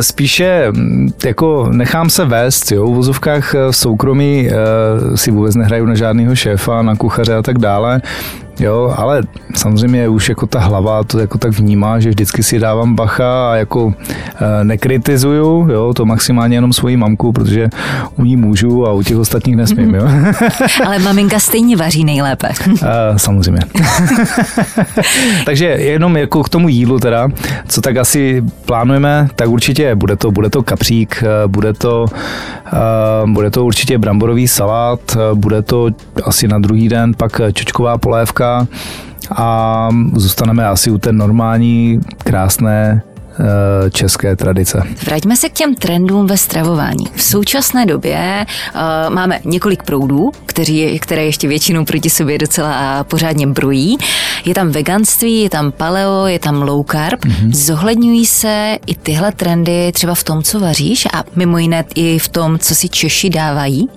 spíše 0.00 0.66
mm, 0.70 1.12
jako 1.24 1.68
nechám 1.72 2.10
se 2.10 2.24
vést, 2.24 2.72
jo, 2.72 2.86
v 2.86 2.94
vozovkách 2.94 3.54
v 3.54 3.72
soukromí 3.72 4.48
eh, 4.48 5.16
si 5.16 5.30
vůbec 5.30 5.54
nehraju 5.54 5.86
na 5.86 5.94
žádného 5.94 6.36
šéfa, 6.36 6.82
na 6.82 6.96
kuchaře 6.96 7.34
a 7.34 7.42
tak 7.42 7.58
dále. 7.58 8.00
Jo, 8.60 8.94
ale 8.96 9.22
samozřejmě 9.56 10.08
už 10.08 10.28
jako 10.28 10.46
ta 10.46 10.60
hlava 10.60 11.04
to 11.04 11.18
jako 11.18 11.38
tak 11.38 11.52
vnímá, 11.52 12.00
že 12.00 12.08
vždycky 12.08 12.42
si 12.42 12.58
dávám 12.58 12.94
bacha 12.94 13.52
a 13.52 13.54
jako 13.54 13.94
e, 14.60 14.64
nekritizuju, 14.64 15.68
jo, 15.70 15.94
to 15.94 16.06
maximálně 16.06 16.56
jenom 16.56 16.72
svoji 16.72 16.96
mamku, 16.96 17.32
protože 17.32 17.68
u 18.16 18.24
ní 18.24 18.36
můžu 18.36 18.86
a 18.86 18.92
u 18.92 19.02
těch 19.02 19.16
ostatních 19.16 19.56
nesmím, 19.56 19.94
jo. 19.94 20.08
Ale 20.86 20.98
maminka 20.98 21.38
stejně 21.38 21.76
vaří 21.76 22.04
nejlépe. 22.04 22.48
E, 22.82 23.18
samozřejmě. 23.18 23.60
Takže 25.44 25.66
jenom 25.66 26.16
jako 26.16 26.42
k 26.42 26.48
tomu 26.48 26.68
jídlu 26.68 26.98
teda, 26.98 27.28
co 27.68 27.80
tak 27.80 27.96
asi 27.96 28.44
plánujeme, 28.66 29.28
tak 29.36 29.48
určitě 29.48 29.94
bude 29.94 30.16
to, 30.16 30.30
bude 30.30 30.50
to 30.50 30.62
kapřík, 30.62 31.22
eh, 31.22 31.48
bude 31.48 31.72
to, 31.72 32.04
uh, 32.72 33.30
bude 33.30 33.50
to 33.50 33.64
určitě 33.64 33.98
bramborový 33.98 34.48
salát, 34.48 35.00
bude 35.34 35.62
to 35.62 35.88
asi 36.24 36.48
na 36.48 36.58
druhý 36.58 36.88
den 36.88 37.14
pak 37.14 37.40
čočková 37.52 37.98
polévka 37.98 38.47
a 39.36 39.88
zůstaneme 40.16 40.66
asi 40.66 40.90
u 40.90 40.98
té 40.98 41.12
normální, 41.12 42.00
krásné 42.18 43.02
české 43.90 44.36
tradice. 44.36 44.82
Vraťme 45.06 45.36
se 45.36 45.48
k 45.48 45.52
těm 45.52 45.74
trendům 45.74 46.26
ve 46.26 46.36
stravování. 46.36 47.04
V 47.14 47.22
současné 47.22 47.86
době 47.86 48.46
uh, 48.74 49.14
máme 49.14 49.40
několik 49.44 49.82
proudů, 49.82 50.30
kteří, 50.46 50.98
které 50.98 51.24
ještě 51.24 51.48
většinou 51.48 51.84
proti 51.84 52.10
sobě 52.10 52.38
docela 52.38 53.04
pořádně 53.04 53.46
brojí. 53.46 53.96
Je 54.44 54.54
tam 54.54 54.68
veganství, 54.68 55.40
je 55.40 55.50
tam 55.50 55.72
paleo, 55.72 56.26
je 56.26 56.38
tam 56.38 56.62
low 56.62 56.84
carb. 56.90 57.24
Mm-hmm. 57.24 57.54
Zohledňují 57.54 58.26
se 58.26 58.78
i 58.86 58.94
tyhle 58.94 59.32
trendy 59.32 59.92
třeba 59.92 60.14
v 60.14 60.24
tom, 60.24 60.42
co 60.42 60.60
vaříš 60.60 61.06
a 61.12 61.24
mimo 61.36 61.58
jiné 61.58 61.84
i 61.94 62.18
v 62.18 62.28
tom, 62.28 62.58
co 62.58 62.74
si 62.74 62.88
Češi 62.88 63.30
dávají? 63.30 63.88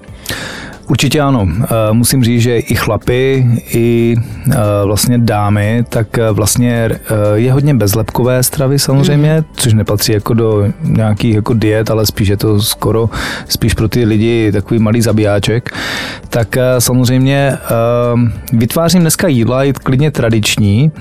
Určitě 0.92 1.22
ano. 1.22 1.48
Eh, 1.64 1.68
musím 1.92 2.24
říct, 2.24 2.42
že 2.42 2.58
i 2.60 2.76
chlapy, 2.76 3.48
i 3.74 4.16
eh, 4.52 4.56
vlastně 4.86 5.18
dámy, 5.18 5.84
tak 5.90 6.18
eh, 6.18 6.32
vlastně 6.32 6.90
je 7.34 7.54
hodně 7.54 7.74
bezlepkové 7.74 8.44
stravy 8.44 8.80
samozřejmě, 8.80 9.38
mm. 9.38 9.46
což 9.56 9.74
nepatří 9.74 10.12
jako 10.12 10.34
do 10.34 10.68
nějakých 10.82 11.36
jako 11.36 11.54
diet, 11.54 11.92
ale 11.92 12.06
spíš 12.06 12.28
je 12.28 12.38
to 12.38 12.62
skoro 12.62 13.10
spíš 13.48 13.74
pro 13.74 13.90
ty 13.90 14.06
lidi 14.06 14.52
takový 14.52 14.80
malý 14.80 15.02
zabijáček. 15.02 15.70
Tak 16.30 16.58
samozřejmě 16.80 17.58
vytvářím 18.54 19.02
dneska 19.02 19.28
jídla 19.28 19.64
i 19.64 19.74
klidně 19.74 20.12
tradiční, 20.12 20.92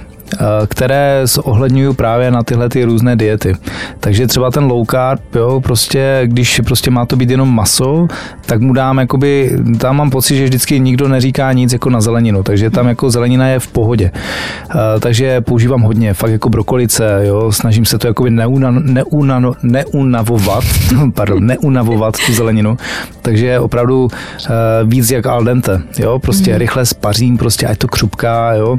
které 0.67 1.21
zohledňují 1.25 1.95
právě 1.95 2.31
na 2.31 2.43
tyhle 2.43 2.69
ty 2.69 2.85
různé 2.85 3.17
diety. 3.17 3.55
Takže 4.01 4.27
třeba 4.27 4.51
ten 4.51 4.65
low 4.65 4.87
carb, 4.91 5.35
jo, 5.35 5.61
prostě, 5.61 6.23
když 6.25 6.61
prostě 6.65 6.91
má 6.91 7.07
to 7.07 7.17
být 7.17 7.31
jenom 7.31 7.55
maso, 7.55 8.09
tak 8.47 8.61
mu 8.61 8.73
dám 8.73 8.99
jakoby, 8.99 9.51
tam 9.79 9.97
mám 9.97 10.11
pocit, 10.11 10.37
že 10.37 10.45
vždycky 10.45 10.81
nikdo 10.81 11.09
neříká 11.09 11.53
nic 11.53 11.73
jako 11.73 11.91
na 11.91 12.01
zeleninu, 12.01 12.43
takže 12.43 12.71
tam 12.71 12.89
jako 12.89 13.11
zelenina 13.11 13.49
je 13.49 13.59
v 13.59 13.69
pohodě. 13.69 14.11
Eh, 14.15 15.01
takže 15.01 15.41
používám 15.41 15.81
hodně, 15.81 16.15
fakt 16.15 16.31
jako 16.31 16.49
brokolice, 16.49 17.21
jo, 17.25 17.53
snažím 17.53 17.85
se 17.85 17.99
to 17.99 18.07
jakoby 18.07 18.31
neuna, 18.31 18.71
neuna, 18.71 19.41
neunavovat, 19.63 20.65
pardon, 21.15 21.47
neunavovat 21.47 22.17
tu 22.27 22.33
zeleninu, 22.33 22.77
takže 23.23 23.59
opravdu 23.59 24.09
eh, 24.11 24.51
víc 24.85 25.11
jak 25.11 25.27
al 25.27 25.45
dente, 25.45 25.83
jo, 25.99 26.19
prostě 26.19 26.53
mm. 26.53 26.59
rychle 26.59 26.87
spařím, 26.87 27.39
prostě 27.39 27.67
ať 27.67 27.79
to 27.79 27.89
křupká, 27.89 28.53
jo, 28.53 28.77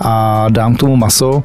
a 0.00 0.46
dám 0.48 0.74
tomu 0.76 0.89
maso 0.96 1.42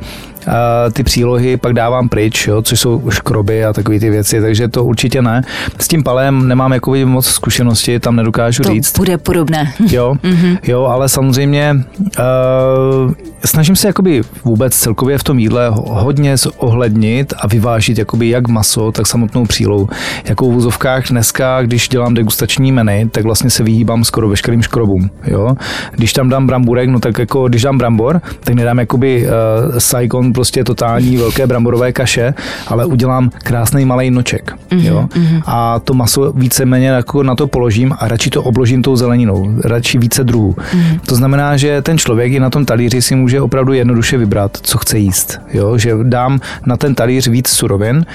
ty 0.93 1.03
přílohy 1.03 1.57
pak 1.57 1.73
dávám 1.73 2.09
pryč, 2.09 2.47
jo, 2.47 2.61
což 2.61 2.79
jsou 2.79 3.09
škroby 3.09 3.65
a 3.65 3.73
takové 3.73 3.99
ty 3.99 4.09
věci, 4.09 4.41
takže 4.41 4.67
to 4.67 4.83
určitě 4.83 5.21
ne. 5.21 5.43
S 5.79 5.87
tím 5.87 6.03
palem 6.03 6.47
nemám 6.47 6.73
jako 6.73 6.95
moc 7.05 7.25
zkušenosti, 7.25 7.99
tam 7.99 8.15
nedokážu 8.15 8.63
to 8.63 8.69
říct. 8.69 8.97
bude 8.97 9.17
podobné. 9.17 9.73
Jo, 9.91 10.15
mm-hmm. 10.23 10.57
jo, 10.67 10.83
ale 10.83 11.09
samozřejmě 11.09 11.75
uh, 12.19 13.13
snažím 13.45 13.75
se 13.75 13.87
jakoby 13.87 14.21
vůbec 14.43 14.75
celkově 14.75 15.17
v 15.17 15.23
tom 15.23 15.39
jídle 15.39 15.71
hodně 15.75 16.37
zohlednit 16.37 17.33
a 17.39 17.47
vyvážit 17.47 17.97
jakoby 17.97 18.29
jak 18.29 18.47
maso, 18.47 18.91
tak 18.91 19.07
samotnou 19.07 19.45
přílohu. 19.45 19.89
Jako 20.25 20.49
v 20.49 20.53
vozovkách 20.53 21.09
dneska, 21.09 21.61
když 21.61 21.89
dělám 21.89 22.13
degustační 22.13 22.71
menu, 22.71 23.09
tak 23.09 23.23
vlastně 23.23 23.49
se 23.49 23.63
vyhýbám 23.63 24.03
skoro 24.03 24.29
veškerým 24.29 24.61
škrobům. 24.61 25.09
Jo? 25.27 25.55
Když 25.91 26.13
tam 26.13 26.29
dám 26.29 26.47
bramburek, 26.47 26.89
no 26.89 26.99
tak 26.99 27.17
jako 27.17 27.47
když 27.47 27.61
dám 27.61 27.77
brambor, 27.77 28.21
tak 28.43 28.55
nedám 28.55 28.79
jakoby 28.79 29.25
uh, 29.25 29.77
Saigon 29.77 30.33
prostě 30.35 30.63
totální 30.63 31.17
velké 31.17 31.47
bramborové 31.47 31.91
kaše, 31.91 32.33
ale 32.67 32.85
udělám 32.85 33.29
krásný 33.29 33.85
malý 33.85 34.11
noček. 34.11 34.51
Mm-hmm, 34.51 34.85
jo? 34.85 35.07
Mm-hmm. 35.09 35.41
A 35.45 35.79
to 35.79 35.93
maso 35.93 36.33
víceméně 36.35 36.87
jako 36.87 37.23
na 37.23 37.35
to 37.35 37.47
položím 37.47 37.93
a 37.99 38.07
radši 38.07 38.29
to 38.29 38.43
obložím 38.43 38.81
tou 38.81 38.95
zeleninou, 38.95 39.55
radši 39.63 39.97
více 39.97 40.23
druhů. 40.23 40.51
Mm-hmm. 40.51 40.99
To 41.07 41.15
znamená, 41.15 41.57
že 41.57 41.81
ten 41.81 41.97
člověk 41.97 42.31
i 42.31 42.39
na 42.39 42.49
tom 42.49 42.65
talíři 42.65 43.01
si 43.01 43.15
může 43.15 43.41
opravdu 43.41 43.73
jednoduše 43.73 44.17
vybrat, 44.17 44.57
co 44.61 44.77
chce 44.77 44.97
jíst. 44.97 45.39
Jo? 45.53 45.77
Že 45.77 45.93
dám 46.03 46.39
na 46.65 46.77
ten 46.77 46.95
talíř 46.95 47.27
víc 47.27 47.47
surovin, 47.47 48.05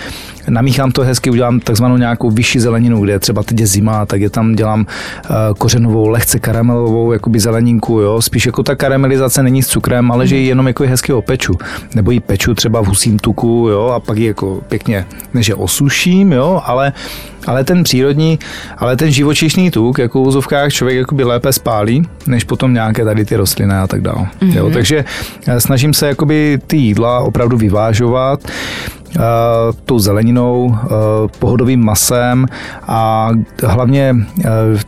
namíchám 0.48 0.92
to 0.92 1.02
hezky, 1.02 1.30
udělám 1.30 1.60
takzvanou 1.60 1.96
nějakou 1.96 2.30
vyšší 2.30 2.60
zeleninu, 2.60 3.00
kde 3.00 3.18
třeba 3.18 3.42
teď 3.42 3.60
je 3.60 3.66
zima, 3.66 4.06
tak 4.06 4.20
je 4.20 4.30
tam 4.30 4.54
dělám 4.54 4.80
uh, 4.80 5.36
kořenovou, 5.58 6.08
lehce 6.08 6.38
karamelovou 6.38 7.12
jakoby 7.12 7.40
zeleninku, 7.40 8.00
jo? 8.00 8.22
spíš 8.22 8.46
jako 8.46 8.62
ta 8.62 8.74
karamelizace 8.74 9.42
není 9.42 9.62
s 9.62 9.66
cukrem, 9.66 10.12
ale 10.12 10.26
že 10.26 10.36
ji 10.36 10.46
jenom 10.46 10.66
jako 10.66 10.84
hezky 10.84 11.12
opeču. 11.12 11.58
Nebo 11.94 12.09
nebo 12.10 12.14
ji 12.14 12.20
peču 12.20 12.54
třeba 12.54 12.80
v 12.80 12.86
husím 12.86 13.18
tuku, 13.18 13.68
jo, 13.70 13.86
a 13.86 14.00
pak 14.00 14.18
ji 14.18 14.26
jako 14.26 14.60
pěkně, 14.68 15.06
než 15.34 15.48
je 15.48 15.54
osuším, 15.54 16.32
jo, 16.32 16.62
ale, 16.64 16.92
ale 17.46 17.64
ten 17.64 17.82
přírodní, 17.82 18.38
ale 18.78 18.96
ten 18.96 19.10
živočišný 19.10 19.70
tuk, 19.70 19.98
jako 19.98 20.22
v 20.22 20.26
úzovkách 20.26 20.72
člověk 20.72 20.98
jakoby 20.98 21.24
lépe 21.24 21.52
spálí, 21.52 22.02
než 22.26 22.44
potom 22.44 22.74
nějaké 22.74 23.04
tady 23.04 23.24
ty 23.24 23.36
rostliny 23.36 23.74
a 23.74 23.86
tak 23.86 24.00
dále. 24.02 24.26
Mm-hmm. 24.42 24.56
Jo, 24.56 24.70
takže 24.70 25.04
eh, 25.46 25.60
snažím 25.60 25.94
se 25.94 26.06
jakoby 26.06 26.58
ty 26.66 26.76
jídla 26.76 27.20
opravdu 27.20 27.56
vyvážovat 27.56 28.40
tou 29.84 29.98
zeleninou, 29.98 30.76
pohodovým 31.38 31.84
masem 31.84 32.46
a 32.86 33.30
hlavně 33.64 34.16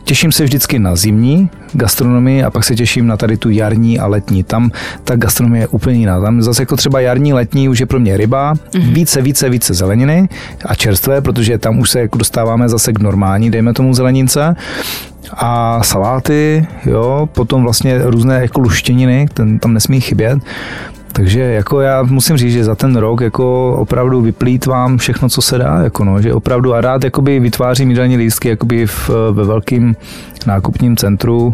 těším 0.03 0.31
se 0.31 0.43
vždycky 0.43 0.79
na 0.79 0.95
zimní 0.95 1.49
gastronomii 1.73 2.43
a 2.43 2.51
pak 2.51 2.63
se 2.63 2.75
těším 2.75 3.07
na 3.07 3.17
tady 3.17 3.37
tu 3.37 3.49
jarní 3.49 3.99
a 3.99 4.07
letní. 4.07 4.43
Tam 4.43 4.71
ta 5.03 5.15
gastronomie 5.15 5.63
je 5.63 5.67
úplně 5.67 5.99
jiná. 5.99 6.21
Tam 6.21 6.41
zase 6.41 6.61
jako 6.61 6.75
třeba 6.75 6.99
jarní, 6.99 7.33
letní 7.33 7.69
už 7.69 7.79
je 7.79 7.85
pro 7.85 7.99
mě 7.99 8.17
ryba, 8.17 8.53
mm-hmm. 8.53 8.93
více, 8.93 9.21
více, 9.21 9.49
více 9.49 9.73
zeleniny 9.73 10.29
a 10.65 10.75
čerstvé, 10.75 11.21
protože 11.21 11.57
tam 11.57 11.79
už 11.79 11.89
se 11.89 11.99
jako 11.99 12.17
dostáváme 12.17 12.69
zase 12.69 12.93
k 12.93 12.99
normální, 12.99 13.51
dejme 13.51 13.73
tomu 13.73 13.93
zelenince 13.93 14.55
a 15.33 15.83
saláty, 15.83 16.67
jo, 16.85 17.29
potom 17.31 17.63
vlastně 17.63 17.99
různé 18.03 18.41
jako 18.41 18.59
luštěniny, 18.59 19.27
ten 19.33 19.59
tam 19.59 19.73
nesmí 19.73 20.01
chybět. 20.01 20.39
Takže 21.15 21.41
jako 21.41 21.81
já 21.81 22.03
musím 22.03 22.37
říct, 22.37 22.53
že 22.53 22.63
za 22.63 22.75
ten 22.75 22.95
rok 22.95 23.21
jako 23.21 23.75
opravdu 23.75 24.21
vyplýtvám 24.21 24.97
všechno, 24.97 25.29
co 25.29 25.41
se 25.41 25.57
dá, 25.57 25.79
jako 25.83 26.03
no, 26.03 26.21
že 26.21 26.33
opravdu 26.33 26.73
a 26.73 26.81
rád 26.81 27.03
jakoby 27.03 27.39
vytvářím 27.39 27.89
jídelní 27.89 28.17
lístky 28.17 28.49
jakoby 28.49 28.87
v, 28.87 29.09
ve 29.31 29.43
velkým 29.43 29.95
nákupním 30.45 30.97
centru, 30.97 31.53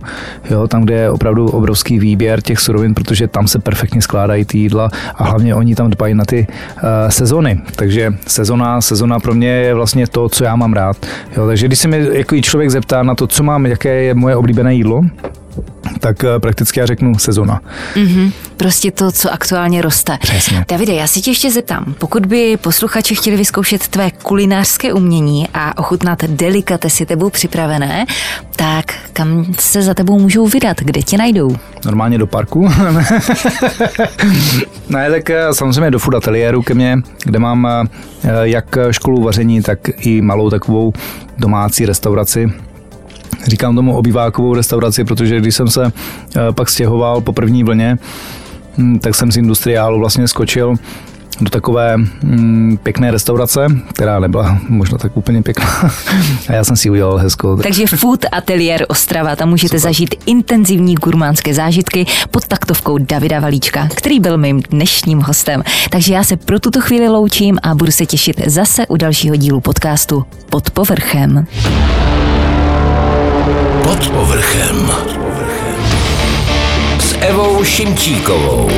jo, 0.50 0.68
tam, 0.68 0.84
kde 0.84 0.96
je 0.96 1.10
opravdu 1.10 1.50
obrovský 1.50 2.00
výběr 2.00 2.42
těch 2.42 2.60
surovin, 2.60 2.94
protože 2.94 3.28
tam 3.28 3.48
se 3.48 3.60
perfektně 3.60 4.02
skládají 4.02 4.46
ty 4.46 4.58
jídla 4.58 4.90
a 5.16 5.24
hlavně 5.24 5.56
oni 5.56 5.76
tam 5.76 5.90
dbají 5.90 6.14
na 6.14 6.26
ty 6.26 6.48
uh, 6.50 7.10
sezony. 7.10 7.62
Takže 7.76 8.14
sezona, 8.28 8.82
sezona 8.82 9.20
pro 9.20 9.34
mě 9.34 9.50
je 9.50 9.74
vlastně 9.74 10.08
to, 10.08 10.30
co 10.30 10.44
já 10.44 10.56
mám 10.56 10.74
rád. 10.74 10.98
Jo, 11.38 11.48
takže 11.48 11.68
když 11.68 11.80
se 11.80 11.88
mi 11.88 12.08
jako 12.12 12.36
člověk 12.42 12.70
zeptá 12.70 13.04
na 13.04 13.16
to, 13.16 13.28
co 13.28 13.44
mám, 13.44 13.66
jaké 13.66 14.04
je 14.04 14.14
moje 14.14 14.36
oblíbené 14.36 14.76
jídlo, 14.76 15.02
tak 16.00 16.24
eh, 16.24 16.40
prakticky 16.40 16.80
já 16.80 16.86
řeknu 16.86 17.20
sezona. 17.20 17.62
Mm-hmm. 17.96 18.32
Prostě 18.58 18.92
to, 18.92 19.12
co 19.12 19.34
aktuálně 19.34 19.82
roste. 19.82 20.18
Přesně. 20.22 20.66
Davide, 20.70 20.94
já 20.94 21.08
si 21.08 21.22
tě 21.22 21.32
ještě 21.32 21.52
zeptám, 21.52 21.96
pokud 21.98 22.26
by 22.26 22.58
posluchači 22.58 23.16
chtěli 23.16 23.38
vyzkoušet 23.38 23.88
tvé 23.88 24.12
kulinářské 24.12 24.94
umění 24.94 25.48
a 25.54 25.78
ochutnat 25.78 26.24
delikatesy 26.24 27.06
tebou 27.06 27.30
připravené, 27.30 28.06
tak 28.56 28.86
kam 29.14 29.46
se 29.60 29.82
za 29.82 29.94
tebou 29.94 30.20
můžou 30.20 30.48
vydat? 30.48 30.78
Kde 30.80 31.02
tě 31.02 31.18
najdou? 31.18 31.56
Normálně 31.86 32.18
do 32.18 32.28
parku. 32.28 32.70
ne, 34.90 35.12
tak 35.12 35.30
eh, 35.30 35.54
samozřejmě 35.54 35.92
do 35.92 36.00
food 36.00 36.16
ateliéru 36.16 36.62
ke 36.62 36.74
mně, 36.74 36.98
kde 37.24 37.40
mám 37.40 37.68
eh, 37.68 37.88
jak 38.42 38.78
školu 38.92 39.24
vaření, 39.24 39.62
tak 39.62 39.80
i 39.98 40.22
malou 40.22 40.50
takovou 40.50 40.94
domácí 41.38 41.86
restauraci 41.86 42.48
Říkám 43.48 43.76
tomu 43.76 43.98
obývákovou 43.98 44.54
restauraci, 44.54 45.04
protože 45.04 45.40
když 45.40 45.56
jsem 45.56 45.68
se 45.68 45.86
eh, 45.86 46.52
pak 46.52 46.70
stěhoval 46.70 47.22
po 47.22 47.34
první 47.34 47.64
vlně, 47.64 47.98
hm, 48.78 49.00
tak 49.00 49.16
jsem 49.16 49.32
z 49.32 49.38
industriálu 49.38 50.00
vlastně 50.00 50.28
skočil 50.28 50.76
do 51.42 51.50
takové 51.50 51.98
mm, 51.98 52.80
pěkné 52.84 53.12
restaurace, 53.12 53.68
která 53.94 54.20
nebyla 54.20 54.60
možná 54.70 54.98
tak 54.98 55.18
úplně 55.18 55.42
pěkná. 55.42 55.66
A 56.50 56.54
já 56.54 56.64
jsem 56.64 56.76
si 56.76 56.90
udělal 56.90 57.18
hezkou. 57.18 57.58
Takže 57.58 57.88
Food 57.88 58.26
Atelier 58.32 58.86
Ostrava, 58.88 59.36
tam 59.36 59.50
můžete 59.50 59.80
Super. 59.80 59.80
zažít 59.80 60.16
intenzivní 60.26 60.96
gurmánské 60.96 61.54
zážitky 61.54 62.06
pod 62.32 62.48
taktovkou 62.48 62.98
Davida 62.98 63.40
Valíčka, 63.40 63.88
který 63.96 64.20
byl 64.20 64.38
mým 64.38 64.62
dnešním 64.70 65.20
hostem. 65.20 65.64
Takže 65.90 66.14
já 66.14 66.24
se 66.24 66.38
pro 66.38 66.60
tuto 66.60 66.82
chvíli 66.82 67.10
loučím 67.10 67.58
a 67.64 67.76
budu 67.76 67.92
se 67.92 68.06
těšit 68.06 68.42
zase 68.48 68.88
u 68.88 68.98
dalšího 68.98 69.36
dílu 69.36 69.62
podcastu 69.62 70.26
Pod 70.50 70.70
povrchem. 70.70 71.46
Pod 73.84 74.10
povrchem. 74.10 74.92
S 77.00 77.16
Evou 77.22 77.64
Šimčíkovou. 77.64 78.70